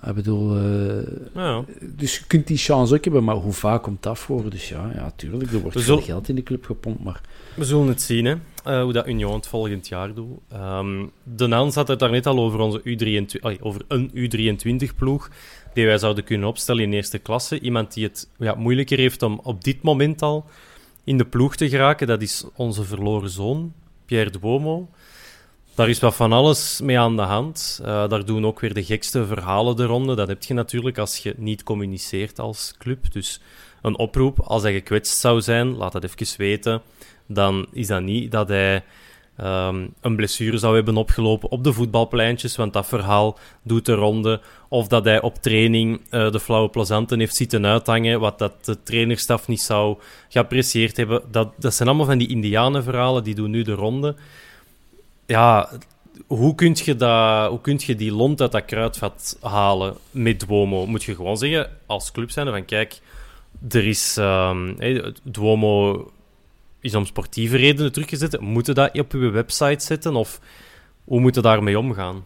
[0.07, 1.03] Ik bedoel, uh,
[1.35, 1.65] ja.
[1.81, 4.51] dus je kunt die chance ook hebben, maar hoe vaak komt dat voor?
[4.51, 7.21] Dus ja, ja tuurlijk, er wordt veel geld in de club gepompt, maar...
[7.55, 8.35] We zullen het zien, hè,
[8.67, 10.39] uh, hoe dat Union het volgend jaar doet.
[10.53, 15.31] Um, de Nans had het daar net al over, onze U23, allee, over een U23-ploeg
[15.75, 17.61] die wij zouden kunnen opstellen in eerste klasse.
[17.61, 20.47] Iemand die het ja, moeilijker heeft om op dit moment al
[21.05, 23.73] in de ploeg te geraken, dat is onze verloren zoon,
[24.05, 24.89] Pierre Duomo.
[25.79, 27.81] Daar is wat van alles mee aan de hand.
[27.83, 30.15] Uh, daar doen ook weer de gekste verhalen de ronde.
[30.15, 33.13] Dat heb je natuurlijk als je niet communiceert als club.
[33.13, 33.41] Dus
[33.83, 36.83] een oproep, als hij gekwetst zou zijn, laat dat even weten.
[37.27, 38.83] Dan is dat niet dat hij
[39.41, 44.41] um, een blessure zou hebben opgelopen op de voetbalpleintjes, want dat verhaal doet de ronde.
[44.69, 48.83] Of dat hij op training uh, de flauwe plezanten heeft zitten uithangen, wat dat de
[48.83, 49.99] trainerstaf niet zou
[50.29, 51.23] geapprecieerd hebben.
[51.31, 54.17] Dat, dat zijn allemaal van die indianenverhalen, die doen nu de ronde
[55.29, 55.69] ja,
[56.27, 60.87] hoe kun je, dat, hoe kun je die lont uit dat kruidvat halen met Duomo?
[60.87, 63.01] Moet je gewoon zeggen, als club zijn van kijk,
[63.69, 64.77] er is um,
[65.23, 66.13] Duomo
[66.81, 68.41] is om sportieve redenen teruggezet.
[68.41, 70.17] Moeten dat op uw website zetten?
[70.17, 70.41] Of
[71.05, 72.25] hoe moet je daarmee omgaan?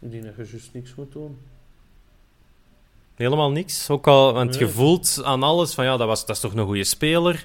[0.00, 1.38] Ik denk dat je juist niks moet doen.
[3.14, 3.90] Helemaal niks?
[3.90, 6.64] Ook al, want je voelt aan alles van ja, dat, was, dat is toch een
[6.64, 7.44] goede speler.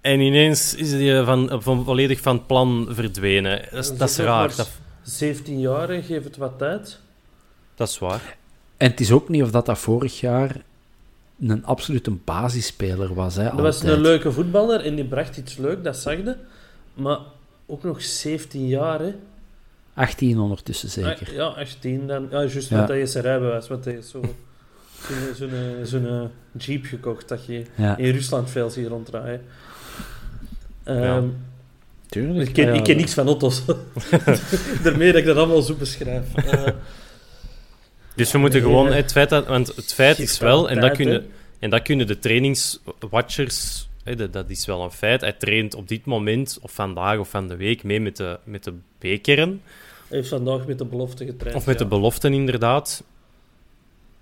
[0.00, 3.62] En ineens is hij van, van, volledig van het plan verdwenen.
[3.70, 4.56] Dat is, dat is raar.
[4.56, 4.70] Dat...
[5.02, 6.98] 17 jaar, geef het wat tijd.
[7.74, 8.36] Dat is waar.
[8.76, 10.56] En het is ook niet of dat, dat vorig jaar
[11.40, 13.36] een absolute basisspeler was.
[13.36, 16.36] Hè, dat was een leuke voetballer en die bracht iets leuk, dat zag je.
[16.94, 17.18] Maar
[17.66, 19.14] ook nog 17 jaar, hè.
[19.94, 21.28] 18 ondertussen zeker.
[21.28, 22.26] Ah, ja, 18 dan.
[22.30, 22.86] Ja, juist ja.
[22.86, 24.20] dat je zijn rijbewijs, want hij zo...
[25.34, 25.48] Zo'n
[25.84, 27.64] zo zo jeep gekocht dat je
[27.96, 29.42] in Rusland veel ziet ronddraaien.
[30.84, 31.48] Um,
[32.10, 32.48] Tuurlijk.
[32.48, 33.62] Ik ken, ik ken niks van auto's.
[34.82, 36.26] Daarmee dat ik dat allemaal zo beschrijf.
[36.36, 36.66] Uh,
[38.16, 41.26] dus we moeten gewoon het feit dat, want het feit is wel, en dat kunnen,
[41.58, 45.20] en dat kunnen de trainingswatchers, hè, dat, is wel een feit.
[45.20, 48.64] Hij traint op dit moment, of vandaag of van de week, mee met de, met
[48.64, 49.62] de B-kern.
[50.08, 51.56] Hij heeft vandaag met de belofte getraind.
[51.56, 53.04] Of met de beloften, inderdaad.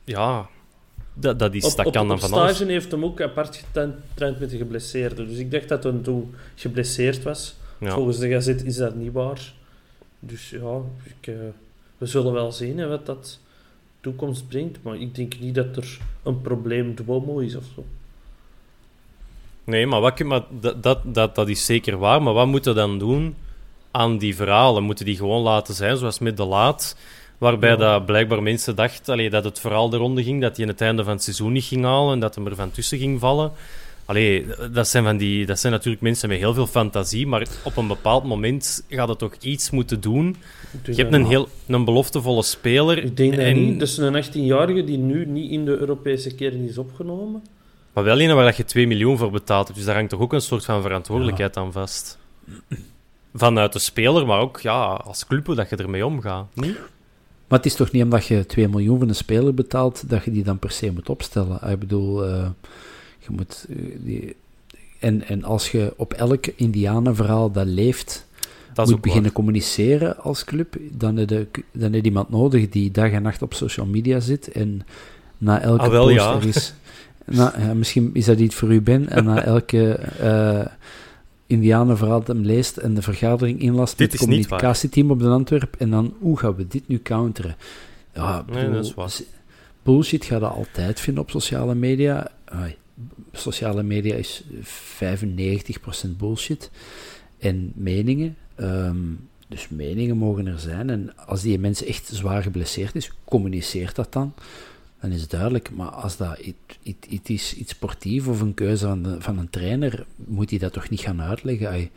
[0.05, 0.49] Ja,
[1.21, 2.57] dat, dat, is, op, dat kan dan van alles.
[2.57, 5.27] stage heeft hem ook apart getraind met de geblesseerde.
[5.27, 7.55] Dus ik dacht dat hij toen geblesseerd was.
[7.81, 9.53] Volgens de gazet is dat niet waar.
[10.19, 11.35] Dus ja, ik, uh,
[11.99, 13.39] we zullen wel zien hè, wat dat
[14.01, 14.83] toekomst brengt.
[14.83, 17.85] Maar ik denk niet dat er een probleem Duomo is of zo.
[19.65, 22.23] Nee, maar, wat, maar dat, dat, dat, dat is zeker waar.
[22.23, 23.37] Maar wat moeten we dan doen
[23.91, 24.83] aan die verhalen?
[24.83, 26.97] Moeten die gewoon laten zijn, zoals met de laat?
[27.39, 30.71] Waarbij dat blijkbaar mensen dachten allee, dat het vooral de ronde ging, dat hij in
[30.71, 33.21] het einde van het seizoen niet ging halen en dat hem er van tussen ging
[33.21, 33.53] vallen.
[34.05, 37.77] Allee, dat zijn, van die, dat zijn natuurlijk mensen met heel veel fantasie, maar op
[37.77, 40.37] een bepaald moment gaat het toch iets moeten doen.
[40.85, 43.05] Je hebt een, heel, een beloftevolle speler.
[43.05, 43.79] Ik denk dat niet.
[43.79, 47.43] Dus een 18-jarige die nu niet in de Europese kern is opgenomen.
[47.93, 49.75] Maar wel een waar je 2 miljoen voor betaalt.
[49.75, 52.19] Dus daar hangt toch ook een soort van verantwoordelijkheid aan vast.
[53.35, 56.47] Vanuit de speler, maar ook ja, als club dat je ermee omgaat.
[56.55, 56.79] Niet?
[57.49, 60.31] Maar het is toch niet omdat je 2 miljoen van een speler betaalt, dat je
[60.31, 61.71] die dan per se moet opstellen.
[61.71, 62.49] Ik bedoel, uh,
[63.19, 63.67] je moet...
[63.69, 64.37] Uh, die,
[64.99, 68.27] en, en als je op elk Indianenverhaal dat leeft,
[68.75, 69.33] dat moet beginnen waar.
[69.33, 73.43] communiceren als club, dan heb, je, dan heb je iemand nodig die dag en nacht
[73.43, 74.83] op social media zit en
[75.39, 76.35] na elke ah, wel, post ja.
[76.35, 76.75] er is...
[77.25, 79.09] Na, misschien is dat iets voor u, Ben.
[79.09, 80.67] En na elke uh,
[81.49, 85.77] Indianenverhaal dat hem leest en de vergadering inlast met het communicatieteam op de Antwerp.
[85.79, 87.57] En dan, hoe gaan we dit nu counteren?
[88.15, 89.21] Ja, nee, bedoel, dat is waar.
[89.83, 92.31] Bullshit ga je altijd vinden op sociale media.
[93.33, 94.45] Sociale media is
[96.07, 96.71] 95% bullshit.
[97.39, 98.37] En meningen.
[98.61, 100.91] Um, dus meningen mogen er zijn.
[100.91, 104.35] En als die mensen echt zwaar geblesseerd is, communiceert dat dan
[105.01, 105.71] dan is het duidelijk.
[105.71, 110.51] Maar als dat iets, is, iets sportief of een keuze van, van een trainer, moet
[110.51, 111.91] hij dat toch niet gaan uitleggen?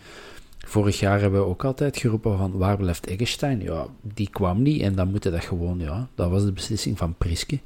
[0.57, 3.61] Vorig jaar hebben we ook altijd geroepen van waar blijft Eggestein?
[3.61, 7.15] Ja, die kwam niet en dan moeten dat gewoon, ja, dat was de beslissing van
[7.17, 7.59] Priske.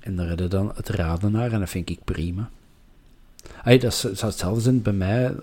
[0.00, 2.50] En daar hadden dan het raden naar en dat vind ik prima.
[3.62, 5.34] Ay, dat zou hetzelfde zijn bij mij.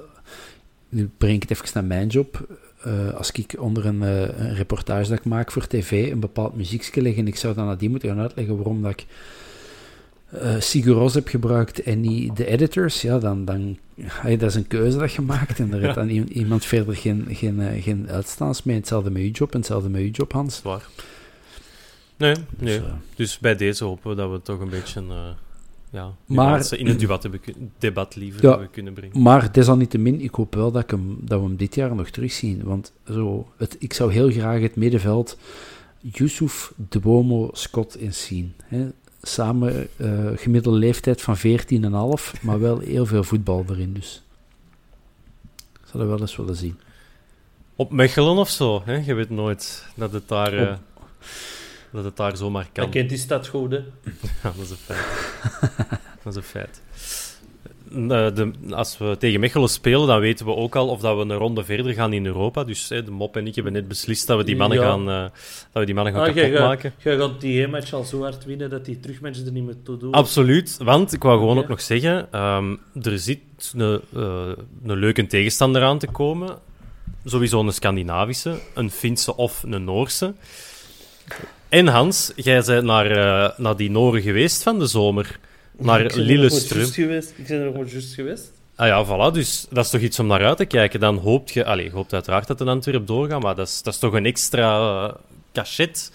[0.89, 2.47] Nu breng ik het even naar mijn job.
[2.87, 6.55] Uh, als ik onder een, uh, een, reportage dat ik maak voor tv een bepaald
[6.55, 9.05] muziekje leg en ik zou dan aan die moeten gaan uitleggen waarom dat ik
[10.33, 14.67] uh, Sigur heb gebruikt en niet de editors, ja, dan, dan hey, dat is een
[14.67, 18.75] keuze dat je maakt en daar heeft dan iemand verder geen, geen, geen uitstaans mee.
[18.75, 20.61] Hetzelfde met je job en hetzelfde met je job, Hans.
[20.61, 20.87] Waar.
[22.17, 22.81] Nee, dus, nee.
[23.15, 25.03] dus bij deze hopen we dat we toch een beetje
[25.93, 27.27] ja, maar, in het debat,
[27.77, 29.21] debat liever ja, kunnen brengen.
[29.21, 32.63] Maar desalniettemin, ik hoop wel dat, ik hem, dat we hem dit jaar nog terugzien.
[32.63, 35.37] Want zo, het, ik zou heel graag het middenveld
[35.99, 38.53] Yusuf, Duomo, Scott eens zien.
[38.63, 38.87] Hè.
[39.21, 43.93] Samen uh, gemiddelde leeftijd van 14,5, maar wel heel veel voetbal erin.
[43.93, 44.23] Dus
[45.55, 46.79] ik zou dat wel eens willen zien.
[47.75, 48.95] Op Mechelen of zo, hè?
[48.95, 50.53] je weet nooit dat het daar...
[50.53, 50.73] Uh,
[51.93, 52.89] dat het daar zomaar kan.
[52.89, 53.77] kent die stad goed, hè?
[54.43, 55.33] Ja, dat is een feit.
[56.23, 56.81] dat is een feit.
[57.95, 61.37] De, als we tegen Mechelen spelen, dan weten we ook al of dat we een
[61.37, 62.63] ronde verder gaan in Europa.
[62.63, 64.83] Dus hè, de Mop en ik hebben net beslist dat we die mannen ja.
[64.83, 65.31] gaan, uh, dat
[65.71, 66.93] we die mannen gaan ah, kapot maken.
[66.97, 69.97] Jij gaat die match al zo hard winnen dat die terugmatch er niet meer toe
[69.97, 70.11] doen.
[70.11, 71.63] Absoluut, want ik wou gewoon okay.
[71.63, 73.39] ook nog zeggen, um, er zit
[73.73, 74.51] een, uh,
[74.83, 76.57] een leuke tegenstander aan te komen.
[77.25, 80.33] Sowieso een Scandinavische, een Finse of een Noorse.
[81.73, 85.39] En Hans, jij bent naar, uh, naar die Noren geweest van de zomer.
[85.77, 87.11] Naar Lillestrøm.
[87.35, 88.51] Ik ben er nog maar juist geweest.
[88.75, 89.33] Ah ja, voilà.
[89.33, 90.99] Dus dat is toch iets om naar uit te kijken.
[90.99, 91.65] Dan hoop je...
[91.65, 94.25] Allez, je hoopt uiteraard dat de Antwerp doorgaat, maar dat is, dat is toch een
[94.25, 95.13] extra uh,
[95.53, 96.11] cachet.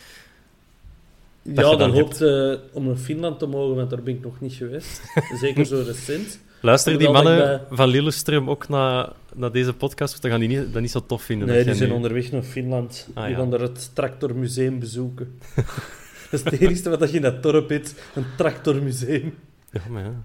[1.42, 4.40] Ja, dan, dan hoopt uh, om naar Finland te mogen, want daar ben ik nog
[4.40, 5.00] niet geweest.
[5.40, 6.40] Zeker zo recent.
[6.60, 10.14] Luisteren die mannen van Lillestrøm ook naar, naar deze podcast?
[10.14, 11.48] Of dan gaan die niet, dat niet zo tof vinden?
[11.48, 13.08] Nee, die zijn onderweg naar Finland.
[13.14, 15.38] Ah, die gaan er het tractormuseum bezoeken.
[16.30, 17.94] dat is het enige wat je in dat dorp hebt.
[18.14, 19.34] Een tractormuseum.
[19.70, 20.24] Ja, maar ja.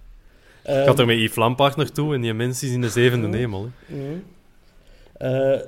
[0.75, 3.37] Um, ik had er met Yves Lampaard naartoe en die mensen is in de zevende
[3.37, 3.69] hemel.
[3.85, 4.21] Hè.
[5.21, 5.61] Uh,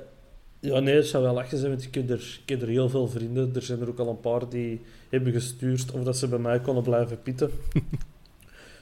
[0.60, 2.88] ja, nee, het zou wel lachen zijn, want ik heb, er, ik heb er heel
[2.88, 3.50] veel vrienden.
[3.54, 6.60] Er zijn er ook al een paar die hebben gestuurd of dat ze bij mij
[6.60, 7.50] konden blijven pitten.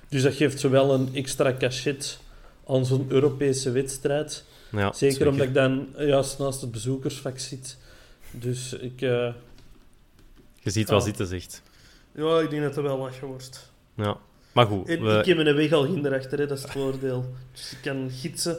[0.09, 2.18] dus dat geeft zowel een extra cachet
[2.66, 4.44] aan zo'n Europese wedstrijd.
[4.70, 7.76] Ja, zeker, omdat ik dan juist naast het bezoekersvak zit.
[8.30, 9.00] Dus ik...
[9.00, 9.32] Uh,
[10.61, 11.62] Je ziet wel zitten, zegt.
[12.14, 13.70] Ja, ik denk dat het wel lachen wordt.
[13.96, 14.16] Ja,
[14.52, 14.88] maar goed.
[14.88, 17.34] Ik heb mijn weg al hè, dat is het voordeel.
[17.52, 18.59] Dus ik kan gidsen.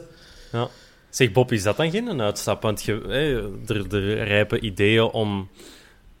[0.52, 0.68] Ja.
[1.10, 2.62] Zeg Bob, is dat dan geen uitstap?
[2.62, 3.00] Want je,
[3.66, 5.48] er, er rijpen ideeën om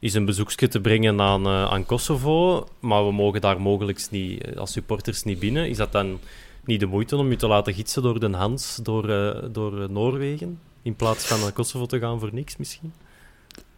[0.06, 4.42] eens een bezoekje te brengen aan, uh, aan Kosovo, maar we mogen daar mogelijk niet,
[4.42, 5.68] eh, als supporters niet binnen.
[5.68, 6.18] Is dat dan
[6.64, 10.58] niet de moeite om je te laten gidsen door de Hans, door, uh, door Noorwegen,
[10.82, 12.92] in plaats van naar Kosovo te gaan voor niks misschien?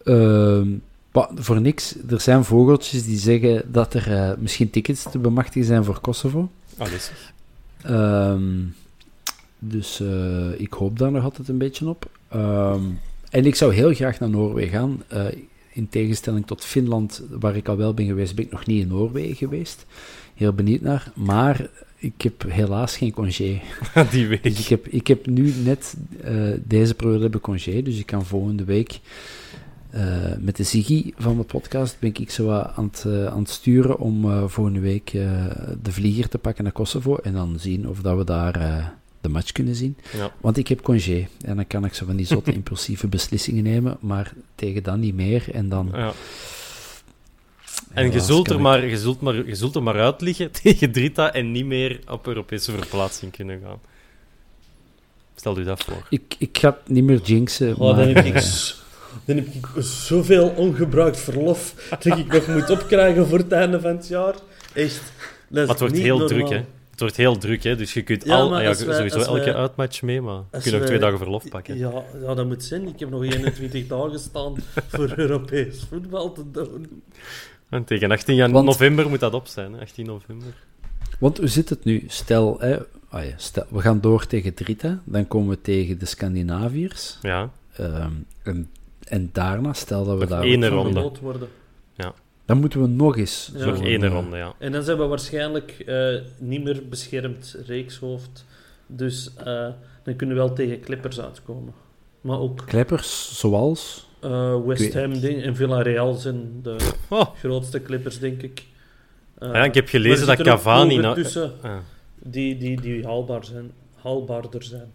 [0.04, 0.62] Uh,
[1.34, 1.96] voor niks.
[2.08, 6.50] Er zijn vogeltjes die zeggen dat er misschien tickets te bemachtigen zijn voor Kosovo.
[6.78, 6.88] Ah,
[7.82, 8.64] Ehm
[9.58, 10.02] dus
[10.56, 12.10] ik hoop daar nog altijd een beetje op.
[12.34, 13.00] Um,
[13.30, 15.02] en ik zou heel graag naar Noorwegen gaan.
[15.78, 18.88] In tegenstelling tot Finland, waar ik al wel ben geweest, ben ik nog niet in
[18.88, 19.86] Noorwegen geweest.
[20.34, 21.12] Heel benieuwd naar.
[21.14, 23.60] Maar ik heb helaas geen congé.
[24.10, 24.42] Die week.
[24.42, 28.06] Dus ik, heb, ik heb nu net uh, deze periode heb ik congé, dus ik
[28.06, 29.00] kan volgende week
[29.94, 30.02] uh,
[30.38, 33.98] met de Ziggy van de podcast ben ik zo aan het, uh, aan het sturen
[33.98, 35.10] om volgende week
[35.82, 39.52] de vlieger te pakken naar Kosovo en dan zien of dat we daar de match
[39.52, 39.96] kunnen zien.
[40.16, 40.32] Ja.
[40.40, 43.96] Want ik heb congé en dan kan ik zo van die zotte impulsieve beslissingen nemen,
[44.00, 45.44] maar tegen dan niet meer.
[45.52, 45.88] En dan...
[45.92, 46.12] Ja.
[47.92, 50.92] En je zult, er maar, je, zult maar, je zult er maar uit liggen tegen
[50.92, 53.80] Drita en niet meer op Europese verplaatsing kunnen gaan.
[55.34, 56.06] Stel u dat voor.
[56.10, 57.76] Ik, ik ga niet meer jinxen.
[57.76, 58.04] Oh, maar...
[58.04, 58.34] dan, heb ik,
[59.24, 63.90] dan heb ik zoveel ongebruikt verlof dat ik nog moet opkrijgen voor het einde van
[63.90, 64.34] het jaar.
[64.72, 65.02] Echt.
[65.48, 66.64] Dat maar het wordt heel druk, hè?
[66.98, 67.76] Het wordt heel druk, hè?
[67.76, 70.98] dus je kunt ja, al, ja, sowieso elke uitmatch mee, maar je kunt ook twee
[70.98, 71.78] dagen verlof pakken.
[71.78, 72.88] Ja, ja, dat moet zijn.
[72.88, 74.54] Ik heb nog 21 dagen staan
[74.88, 77.02] voor Europees voetbal te doen.
[77.68, 80.54] En tegen 18 november moet dat op zijn, 18 november.
[81.18, 82.04] Want hoe zit het nu?
[82.06, 82.74] Stel, hè,
[83.12, 87.18] oh ja, stel we gaan door tegen Drita, dan komen we tegen de Scandinaviërs.
[87.22, 87.50] Ja.
[87.80, 88.70] Um, en,
[89.04, 90.42] en, daarna, stel dat we daar...
[90.42, 91.10] Ene ronde.
[91.20, 91.48] Worden.
[92.48, 93.52] Dan moeten we nog eens...
[93.56, 93.64] Ja.
[93.64, 94.54] Nog één ronde, ja.
[94.58, 98.44] En dan zijn we waarschijnlijk uh, niet meer beschermd reekshoofd.
[98.86, 99.44] Dus uh,
[100.02, 101.74] dan kunnen we wel tegen Clippers uitkomen.
[102.20, 102.64] Maar ook...
[102.66, 104.08] Clippers, zoals?
[104.24, 106.76] Uh, West Ham en Villarreal zijn de
[107.08, 107.34] oh.
[107.38, 108.62] grootste Clippers, denk ik.
[109.40, 110.96] ja, ik heb gelezen dat Cavani...
[110.96, 111.14] Nou...
[111.22, 111.76] tussen ah.
[112.18, 114.92] die, die, die haalbaar zijn, haalbaarder zijn.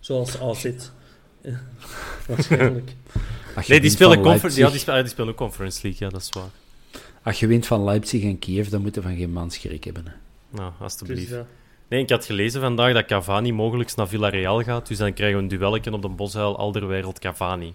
[0.00, 0.70] Zoals AZ.
[2.28, 2.90] waarschijnlijk.
[3.66, 6.28] Nee, die spelen, confer ja, die, spelen, die spelen ook Conference League, ja, dat is
[6.28, 6.50] waar.
[7.26, 10.06] Als je wint van Leipzig en Kiev, dan moeten we van geen man schrik hebben.
[10.06, 10.12] Hè.
[10.56, 11.28] Nou, alstublieft.
[11.28, 11.44] Dus,
[11.88, 15.42] Nee, ik had gelezen vandaag dat Cavani mogelijk naar Villarreal gaat, dus dan krijgen we
[15.42, 17.74] een duelletje op de Boshuil Alderwereld Cavani.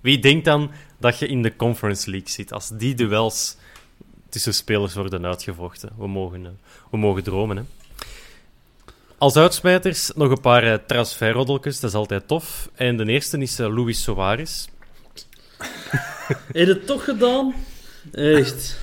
[0.00, 3.56] Wie denkt dan dat je in de Conference League zit als die duels
[4.28, 5.90] tussen spelers worden uitgevochten?
[5.98, 6.52] We mogen, eh,
[6.90, 7.62] we mogen dromen, hè.
[9.18, 12.70] Als uitsmijters nog een paar uh, transferroddeltjes, dat is altijd tof.
[12.74, 14.68] En de eerste is uh, Luis Soares.
[16.26, 17.54] Heb je het toch gedaan?
[18.12, 18.82] Echt?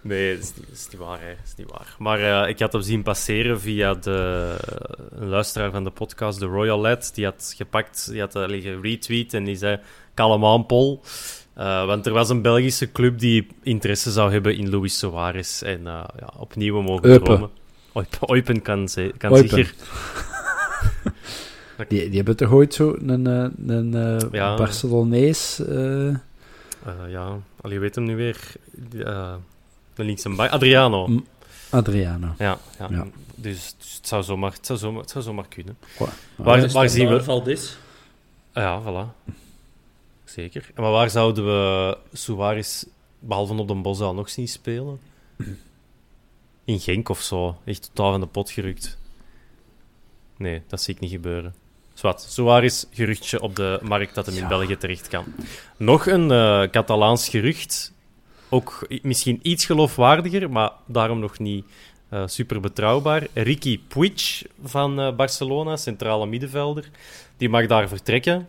[0.00, 1.20] Nee, dat is niet, dat is niet waar.
[1.20, 1.28] Hè.
[1.28, 1.94] Dat is niet waar.
[1.98, 4.54] Maar uh, ik had hem zien passeren via de,
[5.10, 7.10] een luisteraar van de podcast, de Royal Lad.
[7.14, 9.78] Die had gepakt, die had uh, liggen retweet en die zei:
[10.14, 11.02] Kalm aan, Paul.
[11.58, 15.62] Uh, want er was een Belgische club die interesse zou hebben in Luis Soares.
[15.62, 17.24] En ja, opnieuw mogen Eupen.
[17.24, 17.50] dromen.
[18.20, 19.48] Oipen kan, ze, kan Oipen.
[19.48, 19.74] zeker.
[21.88, 24.56] die, die hebben toch ooit zo een, een, een ja.
[24.56, 25.62] Barcelonees...
[27.08, 28.56] ja, al je weet hem nu weer.
[29.98, 31.22] De linkse bij Adriano.
[31.70, 32.34] Adriano.
[32.38, 32.88] Ja, ja.
[32.90, 33.06] ja.
[33.34, 35.78] Dus, dus, het, zou zomaar, het, zou zomaar, het zou zomaar kunnen.
[35.98, 37.22] Waar, waar, waar zien we...
[37.22, 37.76] Valdis?
[38.54, 39.32] Ja, voilà.
[40.24, 40.70] Zeker.
[40.74, 42.84] En maar waar zouden we Suarez,
[43.18, 45.00] behalve op de Bos, al nog zien spelen?
[46.64, 47.56] In Genk of zo.
[47.64, 48.98] Echt totaal van de pot gerukt.
[50.36, 51.54] Nee, dat zie ik niet gebeuren.
[51.94, 55.24] Zwat, Suarez geruchtje op de markt dat hem in België terecht kan.
[55.76, 57.92] Nog een uh, Catalaans gerucht.
[58.48, 61.64] Ook misschien iets geloofwaardiger, maar daarom nog niet
[62.12, 63.26] uh, super betrouwbaar.
[63.34, 66.90] Ricky Puig van uh, Barcelona, centrale middenvelder.
[67.36, 68.48] Die mag daar vertrekken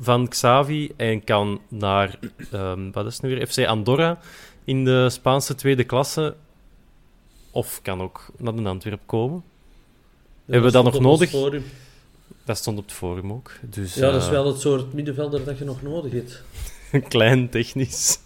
[0.00, 2.18] van Xavi en kan naar,
[2.52, 4.18] um, wat is het nu weer, FC Andorra
[4.64, 6.36] in de Spaanse tweede klasse.
[7.50, 9.42] Of kan ook naar de Antwerp komen.
[10.44, 11.30] Hebben we dat nog nodig?
[12.44, 13.52] Dat stond op het forum ook.
[13.62, 16.42] Dus, ja, dat is wel het soort middenvelder dat je nog nodig hebt.
[17.08, 18.18] Klein, technisch.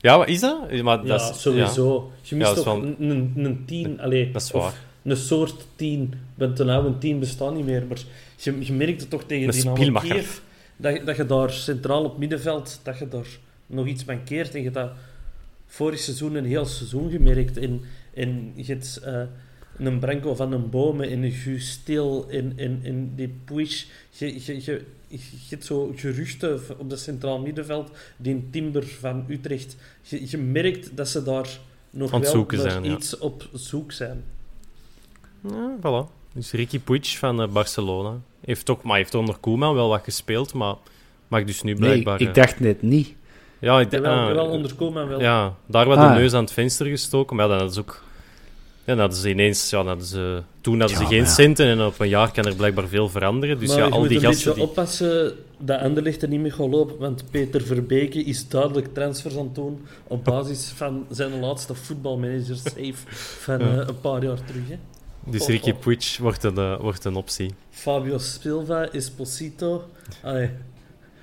[0.00, 0.82] Ja, wat is dat?
[0.82, 2.12] Maar ja, dat is, sowieso.
[2.22, 4.00] Je mist toch een, een, een tien...
[4.00, 4.74] Allee, dat is waar.
[5.02, 6.14] Een soort tien.
[6.34, 7.86] Want een oude tien bestaat niet meer.
[7.86, 7.98] Maar
[8.36, 10.38] je, je merkt het toch tegen die Kiev...
[10.76, 12.80] Dat, dat je daar centraal op middenveld...
[12.82, 14.54] Dat je daar nog iets mankeert.
[14.54, 14.90] En je dat
[15.66, 17.56] vorig seizoen een heel seizoen gemerkt.
[17.56, 17.80] En,
[18.14, 19.00] en je hebt...
[19.06, 19.22] Uh,
[19.78, 23.86] een Branko van een Bomen, in een Gustil, in, in, in die Puig.
[24.10, 25.18] Je, je, je, je
[25.48, 27.90] hebt zo geruchten op het centraal middenveld.
[28.16, 29.76] Die Timber van Utrecht.
[30.02, 31.48] Je, je merkt dat ze daar
[31.90, 34.24] nog wel zijn, iets op zoek zijn.
[35.40, 36.16] Ja, voilà.
[36.32, 38.20] Dus Ricky Puig van uh, Barcelona.
[38.40, 40.74] Heeft ook, maar heeft onder Koeman wel wat gespeeld, maar
[41.28, 42.18] mag dus nu blijkbaar...
[42.18, 43.14] Nee, ik dacht net niet.
[43.58, 44.02] Ja, ik dacht...
[44.02, 45.20] Wel, wel onder Koeman wel.
[45.20, 46.14] Ja, daar werd ah.
[46.14, 48.02] de neus aan het venster gestoken, maar ja, dat is ook
[48.88, 52.00] ja, dan hadden ze ineens, ja, hadden ze, toen hadden ze geen centen en op
[52.00, 53.58] een jaar kan er blijkbaar veel veranderen.
[53.58, 54.42] Dus maar ja, al die gasten.
[54.42, 58.48] Je moet een oppassen dat Anderlecht er niet mee gaat lopen, want Peter Verbeke is
[58.48, 62.94] duidelijk transfers aan het doen op basis van zijn laatste voetbalmanager save
[63.40, 64.68] van uh, een paar jaar terug.
[64.68, 64.78] Hè.
[65.24, 65.78] Dus oh, Ricky oh.
[65.78, 67.54] Puig wordt een, uh, wordt een optie.
[67.70, 69.84] Fabio Silva, Esposito.
[70.22, 70.50] Allee,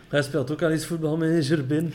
[0.07, 1.93] hij speelt ook al eens voetbalmanager binnen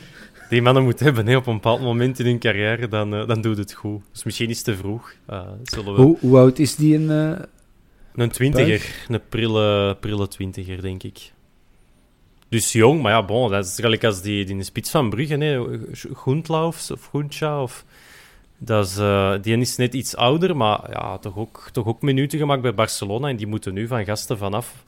[0.51, 3.41] die mannen moeten hebben hè, op een bepaald moment in hun carrière, dan, uh, dan
[3.41, 4.01] doet het goed.
[4.11, 5.13] Dus misschien is het te vroeg.
[5.29, 6.01] Uh, zullen we...
[6.01, 7.37] hoe, hoe, oud is die een...
[7.37, 7.45] Uh,
[8.15, 9.05] een twintiger.
[9.07, 11.31] Een prille, prille twintiger, denk ik.
[12.49, 15.09] Dus jong, maar ja, bon, dat is gelijk als die, die in de spits van
[15.09, 15.79] Brugge, hè,
[16.13, 17.85] Groentlauf of Groentja, of...
[18.57, 22.39] Dat is, uh, die is net iets ouder, maar ja, toch, ook, toch ook minuten
[22.39, 23.27] gemaakt bij Barcelona.
[23.27, 24.83] En die moeten nu van gasten vanaf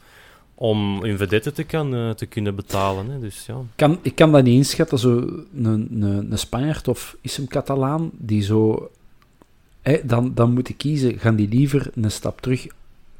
[0.55, 3.09] om hun vedette te, kan, uh, te kunnen betalen.
[3.09, 3.19] Hè.
[3.19, 3.61] Dus, ja.
[3.75, 4.99] kan, ik kan dat niet inschatten.
[4.99, 5.17] Zo
[5.55, 8.89] een, een, een Spanjaard of is hem Catalaan die zo.
[9.81, 12.67] Hè, dan, dan moet ik kiezen: gaan die liever een stap terug,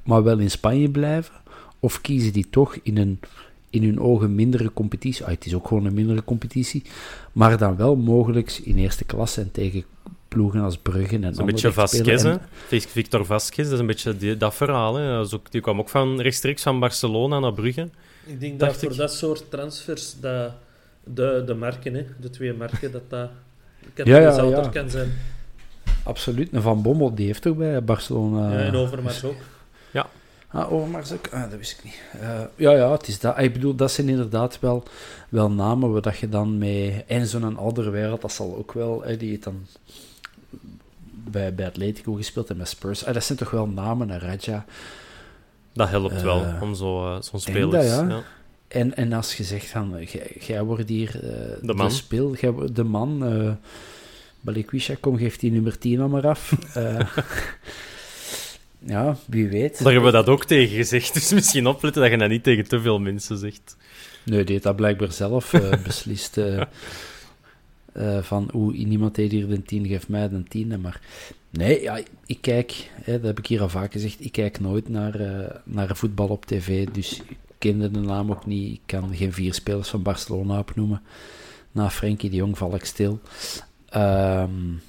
[0.04, 1.34] maar wel in Spanje blijven?
[1.80, 3.20] Of kiezen die toch in een
[3.70, 5.26] in hun ogen mindere competitie?
[5.26, 6.84] Ah, het is ook gewoon een mindere competitie,
[7.32, 9.84] maar dan wel mogelijk in eerste klasse en tegen
[10.34, 12.42] ploegen als Bruggen en Een beetje Vasquez, en...
[12.70, 14.96] Victor Vasquez, dat is een beetje die, dat verhaal.
[14.96, 15.18] Hè.
[15.18, 17.90] Dat ook, die kwam ook van, rechtstreeks van Barcelona naar Brugge.
[18.26, 20.52] Ik denk dat voor dat soort transfers dat
[21.04, 23.30] de, de merken, hè, de twee merken, dat dat
[23.96, 24.68] ja, ja, ja.
[24.68, 25.12] kan zijn.
[26.04, 26.50] Absoluut.
[26.54, 28.52] Van Bommel, die heeft toch bij Barcelona...
[28.52, 29.42] Ja, en Overmars ook.
[29.92, 30.10] Ja.
[30.48, 31.28] Ah, Overmars ook?
[31.32, 32.02] Ah, dat wist ik niet.
[32.22, 33.40] Uh, ja, ja, het is dat.
[33.40, 34.84] Ik bedoel, dat zijn inderdaad wel,
[35.30, 37.04] wel namen waar dat je dan mee...
[37.08, 39.02] En zo'n andere wereld, dat zal ook wel...
[39.04, 39.66] Hè, die het dan
[41.32, 43.06] bij, bij Atletico gespeeld en met Spurs.
[43.06, 44.66] Ah, dat zijn toch wel namen, naar Raja.
[45.74, 47.86] Dat helpt wel, eh, om zo, uh, zo'n spelers...
[47.86, 48.08] ja.
[48.10, 48.24] ja.
[48.68, 50.08] En, en als je zegt van,
[50.40, 51.22] jij wordt hier uh,
[51.62, 52.36] de man, de, speel,
[52.74, 53.52] de man uh,
[54.42, 56.54] Balikwisha, kom, geef die nummer 10 al maar af.
[58.94, 59.84] ja, wie weet.
[59.84, 62.68] Daar hebben we dat ook tegen gezegd, dus misschien opletten dat je dat niet tegen
[62.68, 63.78] te veel mensen zegt.
[64.24, 65.54] Nee, die heeft dat blijkbaar zelf
[65.84, 66.38] beslist.
[67.98, 70.82] Uh, van hoe niemand heeft hier de 10, geeft mij de 10.
[70.82, 71.02] Maar
[71.50, 74.90] nee, ja, ik kijk, hè, dat heb ik hier al vaak gezegd, ik kijk nooit
[74.90, 76.88] naar, uh, naar voetbal op tv.
[76.88, 78.74] Dus ik kende de naam ook niet.
[78.74, 81.02] Ik kan geen vier spelers van Barcelona opnoemen.
[81.72, 83.20] Na Frenkie de Jong val ik stil.
[83.96, 84.82] Um,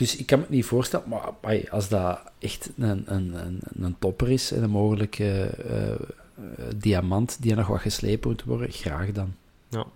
[0.00, 4.30] dus ik kan me niet voorstellen, maar als dat echt een, een, een, een topper
[4.30, 9.34] is en een mogelijke uh, diamant die nog wat geslepen moet worden, graag dan.
[9.68, 9.86] Ja.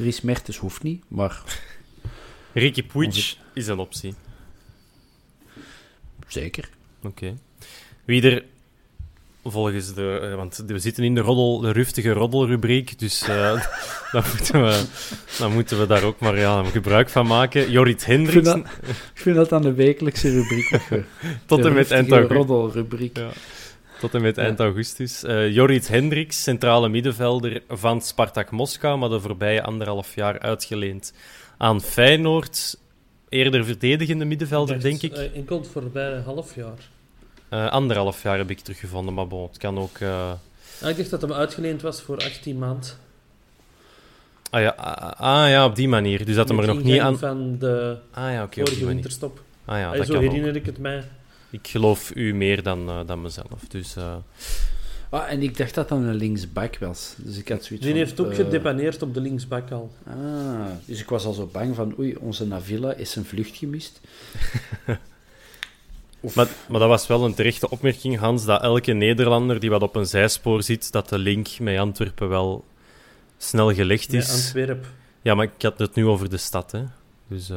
[0.00, 1.42] Dries Mertens hoeft niet, maar...
[2.52, 4.14] Ricky Puig is een optie.
[6.26, 6.68] Zeker.
[7.02, 7.36] Oké.
[8.04, 8.44] Wie er
[9.44, 10.18] volgens de...
[10.22, 13.62] Eh, want we zitten in de, roddel, de ruftige roddelrubriek, dus uh,
[14.12, 14.84] dan, moeten we,
[15.38, 17.70] dan moeten we daar ook maar ja, gebruik van maken.
[17.70, 18.48] Jorrit Hendricks...
[18.48, 20.80] Ik vind dat, ik vind dat aan de wekelijkse rubriek.
[21.46, 21.90] Tot en met
[22.30, 23.16] roddelrubriek.
[23.16, 23.30] Ja.
[24.00, 25.24] Tot en met eind augustus.
[25.24, 31.12] Uh, Jorrit Hendricks, centrale middenvelder van Spartak Moskou, maar de voorbije anderhalf jaar uitgeleend
[31.56, 32.78] aan Feyenoord.
[33.28, 35.16] Eerder verdedigende middenvelder, denk ik.
[35.16, 36.88] Uh, enkel het voorbije half jaar.
[37.50, 39.98] Uh, anderhalf jaar heb ik teruggevonden, maar bon, het kan ook...
[39.98, 40.32] Uh...
[40.86, 42.98] ik dacht dat hem uitgeleend was voor 18 maand.
[44.50, 46.24] Ah ja, ah, ah, ja, op die manier.
[46.24, 47.18] Dus dat hem er nog niet aan...
[47.18, 49.42] van de ah, ja, okay, vorige winterstop.
[49.64, 51.04] Ah ja, dat zo herinner ik het mij
[51.50, 53.60] ik geloof u meer dan, uh, dan mezelf.
[53.68, 54.14] Dus, uh...
[55.08, 57.14] ah, en ik dacht dat dat een linksback was.
[57.16, 58.34] Dus ik had zoiets Die heeft ook uh...
[58.34, 59.90] gedepaneerd op de linksback al.
[60.06, 64.00] Ah, dus ik was al zo bang van, oei, onze Navilla is een vlucht gemist.
[66.34, 69.96] maar, maar dat was wel een terechte opmerking, Hans, dat elke Nederlander die wat op
[69.96, 72.64] een zijspoor zit, dat de link met Antwerpen wel
[73.38, 74.26] snel gelegd is.
[74.26, 74.86] Ja, Antwerp.
[75.22, 76.82] Ja, maar ik had het nu over de stad, hè.
[77.26, 77.50] Dus...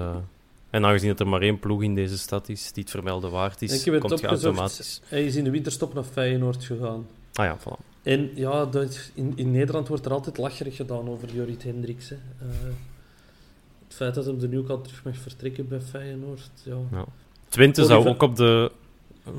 [0.74, 3.62] En aangezien dat er maar één ploeg in deze stad is die het vermelden waard
[3.62, 5.02] is, komt je automatisch.
[5.06, 7.08] Hij is in de winterstop naar Feyenoord gegaan.
[7.34, 8.02] Ah ja, voilà.
[8.04, 12.10] En ja, dat, in, in Nederland wordt er altijd lacherig gedaan over Jorrit Hendricks.
[12.10, 12.16] Hè.
[12.16, 12.50] Uh,
[13.84, 16.52] het feit dat hij er nu al terug mag vertrekken bij Feyenoord.
[16.64, 16.78] Ja.
[16.92, 17.06] ja.
[17.50, 18.72] Twente zou ook op de,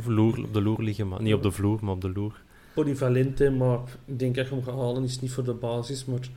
[0.01, 2.43] vloer, op de loer liggen, maar niet op de vloer, maar op de loer.
[2.74, 6.28] Polyvalente, maar ik denk dat je hem gaat halen is niet voor de basis, maar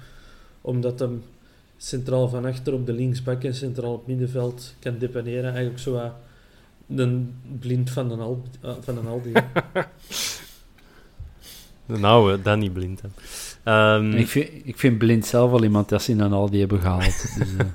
[0.62, 1.24] omdat hem
[1.78, 5.44] centraal van achter op de linksbak en centraal op middenveld kan depaneren.
[5.44, 6.12] Eigenlijk zo
[6.96, 9.32] een blind van een, Al uh, van een Aldi.
[11.86, 13.02] de oude, Danny Blind.
[13.64, 16.80] Um, ik, vind, ik vind Blind zelf wel iemand dat ze in een Aldi hebben
[16.80, 17.38] gehaald.
[17.38, 17.60] dus, uh.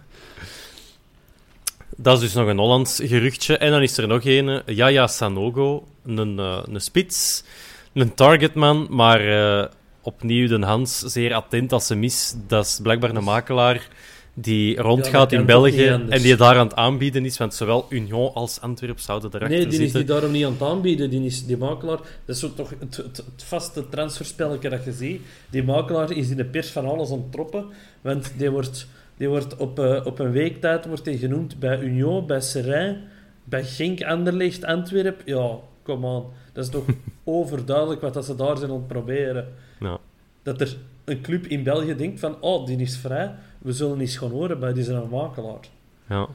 [1.96, 3.59] Dat is dus nog een Hollands geruchtje.
[3.59, 7.44] En dan is er nog een, Yaya Sanogo, een, uh, een spits,
[7.92, 9.64] een targetman, maar uh,
[10.03, 12.34] opnieuw de Hans zeer attent als ze mis.
[12.46, 13.88] Dat is blijkbaar een makelaar
[14.34, 18.61] die rondgaat in België en die daar aan het aanbieden is, want zowel Union als
[18.61, 19.70] Antwerp zouden erachter zitten.
[19.70, 21.11] Nee, die is die daarom niet aan het aanbieden.
[21.11, 25.20] Die, is, die makelaar, dat is zo toch het, het, vaste transferspelletje dat je ziet.
[25.50, 27.66] Die makelaar is in de pers van alles ontroppen,
[28.00, 28.86] want die wordt,
[29.16, 33.00] die wordt op, uh, op een week tijd wordt die genoemd bij Union, bij Serrain,
[33.44, 35.22] bij Genk, Anderlecht, Antwerp.
[35.24, 36.24] Ja, kom aan.
[36.52, 36.84] Dat is toch
[37.24, 39.54] overduidelijk wat dat ze daar zijn aan het proberen.
[39.80, 39.98] Ja.
[40.42, 44.16] Dat er een club in België denkt van, oh, die is vrij, we zullen eens
[44.16, 45.68] gaan horen bij die zijn makelaar.
[46.08, 46.28] Ja.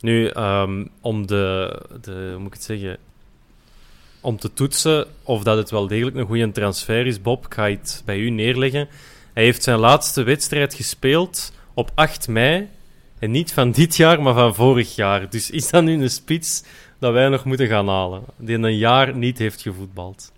[0.00, 2.98] Nu, um, om de, de, hoe moet ik het zeggen,
[4.20, 7.70] om te toetsen of dat het wel degelijk een goede transfer is, Bob, ik ga
[7.70, 8.88] het bij u neerleggen.
[9.32, 12.68] Hij heeft zijn laatste wedstrijd gespeeld op 8 mei.
[13.18, 15.30] En niet van dit jaar, maar van vorig jaar.
[15.30, 16.62] Dus is dat nu een spits
[17.02, 18.22] dat wij nog moeten gaan halen?
[18.36, 20.32] Die een jaar niet heeft gevoetbald.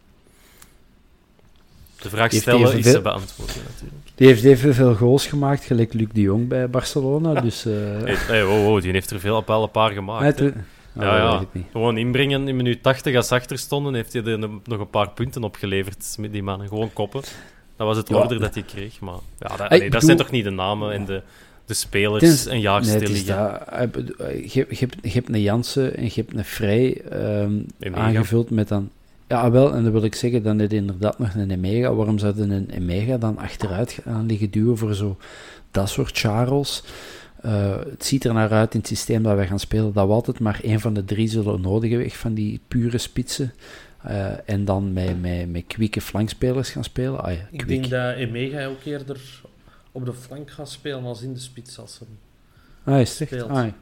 [2.01, 4.11] De vraag stellen is ze beantwoorden natuurlijk.
[4.15, 7.41] Die heeft evenveel goals gemaakt, gelijk Luc de Jong bij Barcelona.
[7.41, 7.75] Dus, uh...
[7.75, 10.41] hey, hey, wow, wow, die heeft er veel op een paar gemaakt.
[10.41, 10.53] Nee,
[10.93, 11.45] ja, ja.
[11.73, 15.45] Gewoon inbrengen in minuut 80 als achter stonden, heeft hij er nog een paar punten
[15.45, 16.69] opgeleverd met die mannen.
[16.69, 17.23] Gewoon koppen.
[17.77, 19.01] Dat was het order dat hij kreeg.
[19.01, 21.23] Maar ja, dat, nee, dat zijn toch niet de namen en de,
[21.67, 26.13] de spelers is, een jaar nee, stil Je, je, je, hebt een Jansen en je
[26.15, 28.91] hebt een Vrij um, aangevuld met dan
[29.29, 31.95] ja, wel, en dan wil ik zeggen, dan is inderdaad nog een Emega.
[31.95, 35.17] Waarom zouden een Emega dan achteruit gaan liggen duwen voor zo
[35.71, 36.83] dat soort Charles?
[37.45, 40.13] Uh, het ziet er naar uit in het systeem dat wij gaan spelen dat we
[40.13, 43.53] altijd maar één van de drie zullen nodig hebben, van die pure spitsen.
[44.07, 47.25] Uh, en dan met, met, met kwieke flankspelers gaan spelen.
[47.25, 49.21] Ah, ja, ik denk dat Emega ook eerder
[49.95, 52.19] op de flank gaat spelen als in de spits als hem
[52.95, 53.75] ah, is het ah, Ik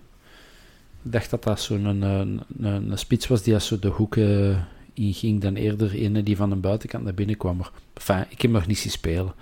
[1.02, 5.40] dacht dat dat zo'n een, een, een, spits was die als zo de hoeken ging
[5.40, 7.56] dan eerder in die van de buitenkant naar binnen kwam.
[7.56, 9.34] Maar enfin, ik heb nog niet zien spelen.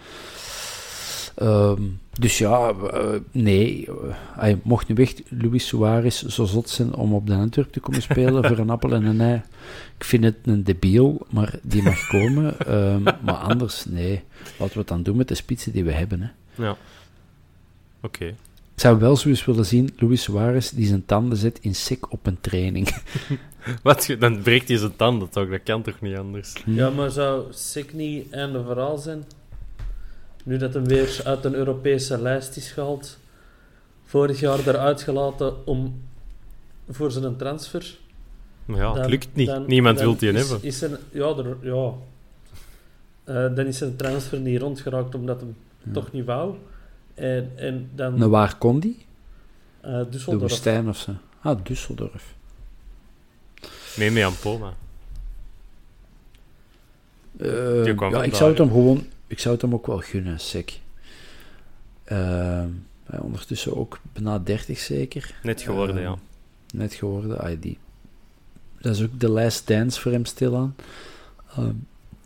[1.43, 3.89] Um, dus ja, uh, nee.
[4.33, 8.03] Hij mocht nu weg Luis Suarez zo zot zijn om op de Antwerp te komen
[8.03, 9.43] spelen voor een appel en een ei.
[9.99, 12.75] Ik vind het een debiel, maar die mag komen.
[12.75, 14.23] Um, maar anders, nee.
[14.59, 16.21] Laten we het dan doen met de spitsen die we hebben.
[16.21, 16.29] Hè.
[16.61, 16.71] Ja.
[16.71, 16.79] Oké.
[18.03, 18.29] Okay.
[18.75, 22.13] Ik zou wel zo eens willen zien, Luis Suarez die zijn tanden zet in sec
[22.13, 22.89] op een training.
[23.83, 25.49] Wat, dan breekt hij zijn tanden toch?
[25.49, 26.53] Dat kan toch niet anders?
[26.67, 29.25] Ja, maar zou Sik niet einde verhaal zijn?
[30.45, 33.19] Nu dat hem weer uit een Europese lijst is gehaald.
[34.05, 36.03] Vorig jaar eruit gelaten om,
[36.89, 37.99] voor zijn transfer.
[38.67, 39.67] Ja, het lukt niet.
[39.67, 40.59] Niemand wil die hebben.
[40.63, 41.93] Is er, ja, er, ja.
[43.25, 45.57] Uh, dan is zijn transfer niet rondgeraakt omdat hem
[45.93, 46.55] toch niet wou.
[47.15, 48.19] En, en dan...
[48.19, 49.07] Nou, waar kon die?
[49.85, 50.25] Uh, Düsseldorf.
[50.25, 51.13] De woestijn of zo.
[51.41, 52.23] Ah, Düsseldorf.
[53.97, 54.73] Nee, mee aan Poma.
[57.37, 59.07] Uh, ja, ik zou het hem gewoon...
[59.27, 60.79] Ik zou het hem ook wel gunnen, sec.
[62.07, 62.65] Uh,
[63.07, 65.35] ondertussen ook bijna 30 zeker.
[65.43, 66.19] Net geworden, uh, ja.
[66.75, 67.61] Net geworden.
[67.61, 67.79] Die.
[68.81, 70.75] Dat is ook de last dance voor hem stilaan.
[71.55, 71.75] Dat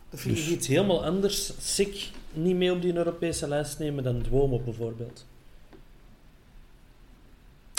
[0.09, 0.45] vind dus...
[0.45, 1.51] ik iets helemaal anders.
[1.59, 5.25] Sick niet mee op die Europese lijst nemen dan Duomo bijvoorbeeld.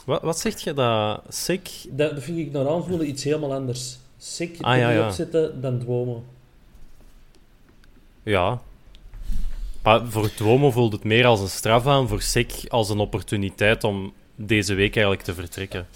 [0.05, 1.23] Wat, wat zeg je dat?
[1.29, 1.71] Sick?
[1.91, 3.99] Dat, vind ik naar aanvoelen iets helemaal anders.
[4.17, 5.07] Sick ah, ja, ja.
[5.07, 6.25] opzetten dan Duomo.
[8.23, 8.61] Ja.
[9.83, 13.85] Maar voor Duomo voelt het meer als een straf aan, voor Sick als een opportuniteit
[13.85, 15.87] om deze week eigenlijk te vertrekken.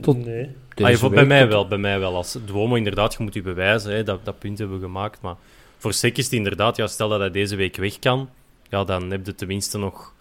[0.00, 0.50] Tot nee.
[0.74, 2.14] Ah, bij mij wel, bij mij wel.
[2.14, 5.36] Als Duomo inderdaad, je moet je bewijzen, hè, dat, dat punt hebben we gemaakt, maar
[5.84, 8.30] voor Sek is het inderdaad, ja, stel dat hij deze week weg kan,
[8.68, 10.14] ja, dan heb je tenminste nog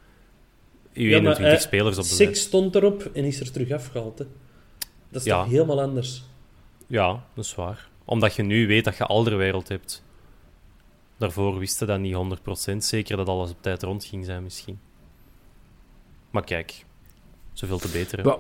[0.94, 4.20] je 21 spelers op de Sek stond erop en is er terug afgehaald.
[4.20, 4.26] Hè.
[5.10, 6.24] Dat is toch helemaal anders?
[6.88, 7.90] Ja, dat is waar.
[8.06, 10.04] Omdat je nu weet dat je al de wereld hebt.
[11.18, 12.16] Daarvoor wisten dat niet
[12.74, 14.80] 100% zeker dat alles op tijd rond ging zijn, misschien.
[16.30, 16.86] Maar kijk,
[17.54, 18.38] zoveel te beter.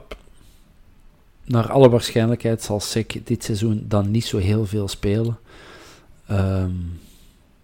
[1.43, 5.39] naar alle waarschijnlijkheid zal Sek dit seizoen dan niet zo heel veel spelen.
[6.27, 6.71] Ehm,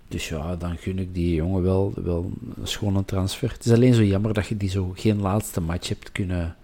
[0.10, 3.52] dus ja, dan gun ik die jongen wel, wel een schone transfer.
[3.52, 6.56] Het is alleen zo jammer dat je die zo geen laatste match hebt kunnen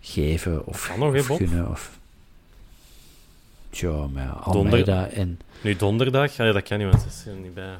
[0.00, 0.66] geven.
[0.66, 1.68] Of, kan nog, of kunnen.
[1.68, 1.98] Of...
[3.70, 5.40] Tja, maar Almeida en...
[5.60, 6.36] Nu donderdag?
[6.36, 7.74] Ja, dat kan niet, want dat is er niet bij.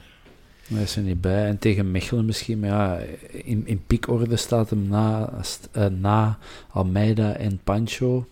[0.82, 1.46] Is er niet bij.
[1.46, 2.60] En tegen Mechelen misschien.
[2.60, 2.98] Maar ja,
[3.30, 5.30] in, in piekorde staat hem na,
[5.76, 6.38] uh, na
[6.70, 8.26] Almeida en Pancho.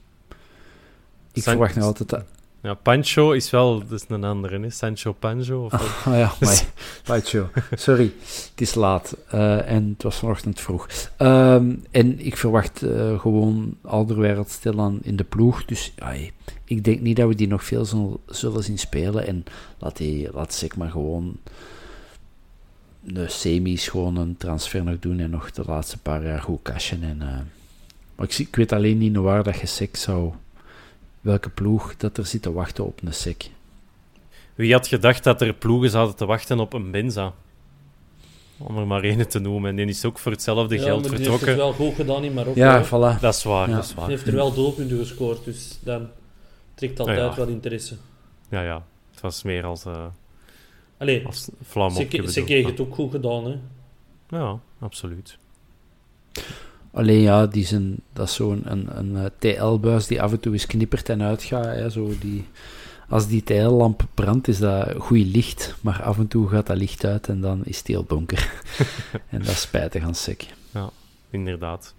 [1.32, 2.24] Ik San verwacht nog altijd...
[2.62, 4.70] Ja, Pancho is wel is een andere, hè?
[4.70, 5.64] Sancho Pancho?
[5.64, 6.64] Of oh, ja, maar,
[7.04, 7.48] Pancho.
[7.74, 8.12] Sorry,
[8.50, 9.16] het is laat.
[9.34, 10.88] Uh, en het was vanochtend vroeg.
[11.18, 15.64] Um, en ik verwacht uh, gewoon Alderweireld stilaan in de ploeg.
[15.64, 16.32] Dus ay,
[16.64, 19.26] ik denk niet dat we die nog veel zullen, zullen zien spelen.
[19.26, 19.44] En
[19.78, 21.36] laat, die, laat zeg maar gewoon
[23.00, 27.02] de semis gewoon een transfer nog doen en nog de laatste paar jaar goed cashen.
[27.02, 27.38] En, uh,
[28.14, 30.32] maar ik, ik, weet alleen niet waar dat je sec zou...
[31.22, 33.50] Welke ploeg dat er zit te wachten op een sec.
[34.54, 37.34] Wie had gedacht dat er ploegen zouden te wachten op een Benza?
[38.58, 39.70] Om er maar één te noemen.
[39.70, 41.46] En die is ook voor hetzelfde ja, geld maar vertrokken.
[41.46, 42.60] Die heeft het wel goed gedaan in Marokko.
[42.60, 43.20] Ja, voilà.
[43.20, 43.74] Dat is waar, ja.
[43.74, 44.06] dat is waar.
[44.06, 46.08] Die heeft er wel doelpunten gescoord, dus dan
[46.74, 47.96] trekt altijd ja, wel interesse.
[48.48, 48.84] Ja, ja.
[49.10, 49.84] Het was meer als...
[49.84, 50.06] Uh,
[50.96, 53.58] Allee, als vlam ze, ze kreeg het ook goed gedaan, hè?
[54.28, 55.38] Ja, absoluut.
[56.92, 60.52] Alleen ja, die zijn, dat is zo'n een, een, een TL-buis die af en toe
[60.52, 61.64] eens knippert en uitgaat.
[61.64, 62.44] Hè, zo die,
[63.08, 67.04] als die TL-lamp brandt, is dat goed licht, maar af en toe gaat dat licht
[67.04, 68.62] uit en dan is het heel donker.
[69.30, 70.46] en dat is spijtig aan sec.
[70.70, 70.90] Ja,
[71.30, 71.94] inderdaad.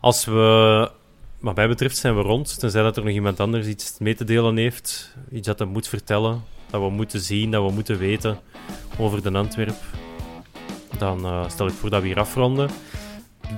[0.00, 0.90] Als we,
[1.38, 2.58] wat mij betreft, zijn we rond.
[2.58, 5.88] Tenzij dat er nog iemand anders iets mee te delen heeft, iets dat hij moet
[5.88, 8.38] vertellen, dat we moeten zien, dat we moeten weten
[8.98, 9.76] over de Antwerp.
[10.98, 12.70] Dan uh, stel ik voor dat we hier afronden.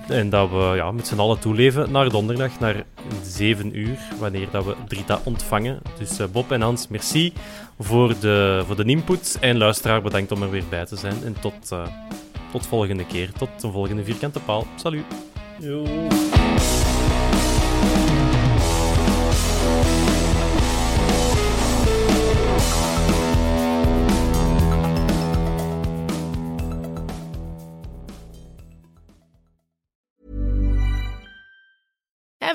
[0.09, 2.85] En dat we ja, met z'n allen toeleven naar donderdag, naar
[3.25, 5.79] 7 uur, wanneer dat we Drita ontvangen.
[5.99, 7.33] Dus uh, Bob en Hans, merci
[7.79, 9.39] voor de, voor de input.
[9.41, 11.25] En luisteraar, bedankt om er weer bij te zijn.
[11.25, 11.87] En tot, uh,
[12.53, 13.33] tot volgende keer.
[13.33, 14.67] Tot de volgende vierkante paal.
[14.77, 15.05] Salut.